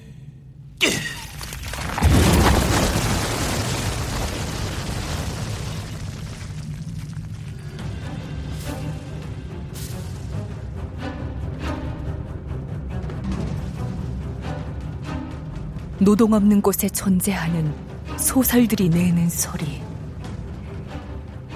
노동 16.02 16.34
없는 16.34 16.64
곳에 16.64 16.90
존재하는 16.90 17.72
소설들이 18.18 18.90
내는 18.90 19.30
소리. 19.30 19.84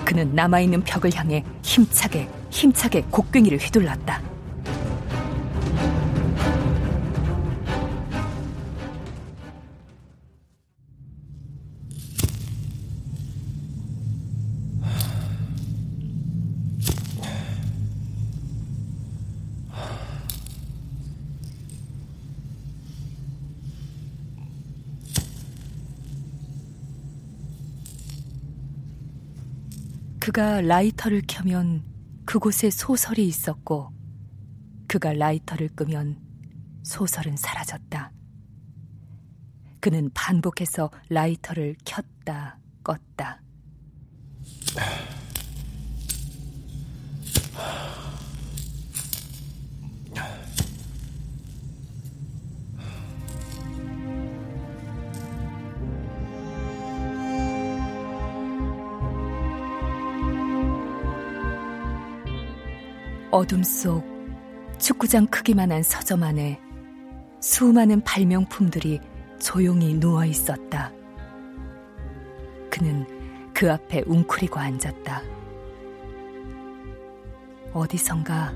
그는 0.06 0.36
남아있는 0.36 0.84
벽을 0.84 1.12
향해 1.16 1.44
힘차게, 1.64 2.30
힘차게 2.52 3.06
곡괭이를 3.10 3.58
휘둘렀다. 3.58 4.35
그가 30.26 30.60
라이터를 30.62 31.22
켜면 31.28 31.84
그곳에 32.26 32.72
소설이 32.72 33.28
있었고 33.28 33.92
그가 34.88 35.14
라이터를 35.14 35.70
끄면 35.76 36.20
소설은 36.82 37.38
사라졌다. 37.38 38.12
그는 39.80 40.10
반복해서 40.16 40.90
라이터를 41.10 41.76
켰다 41.86 42.58
껐다. 42.84 43.38
어둠 63.36 63.64
속 63.64 64.02
축구장 64.78 65.28
크기만한 65.28 65.84
서점 65.84 66.24
안에 66.24 66.58
수많은 67.42 68.00
발명품들이 68.00 69.02
조용히 69.42 69.94
누워 69.94 70.24
있었다. 70.24 70.94
그는 72.72 73.06
그 73.54 73.70
앞에 73.70 74.04
웅크리고 74.08 74.58
앉았다. 74.58 75.22
어디선가 77.74 78.54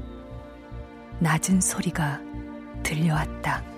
낮은 1.19 1.59
소리가 1.59 2.21
들려왔다. 2.81 3.68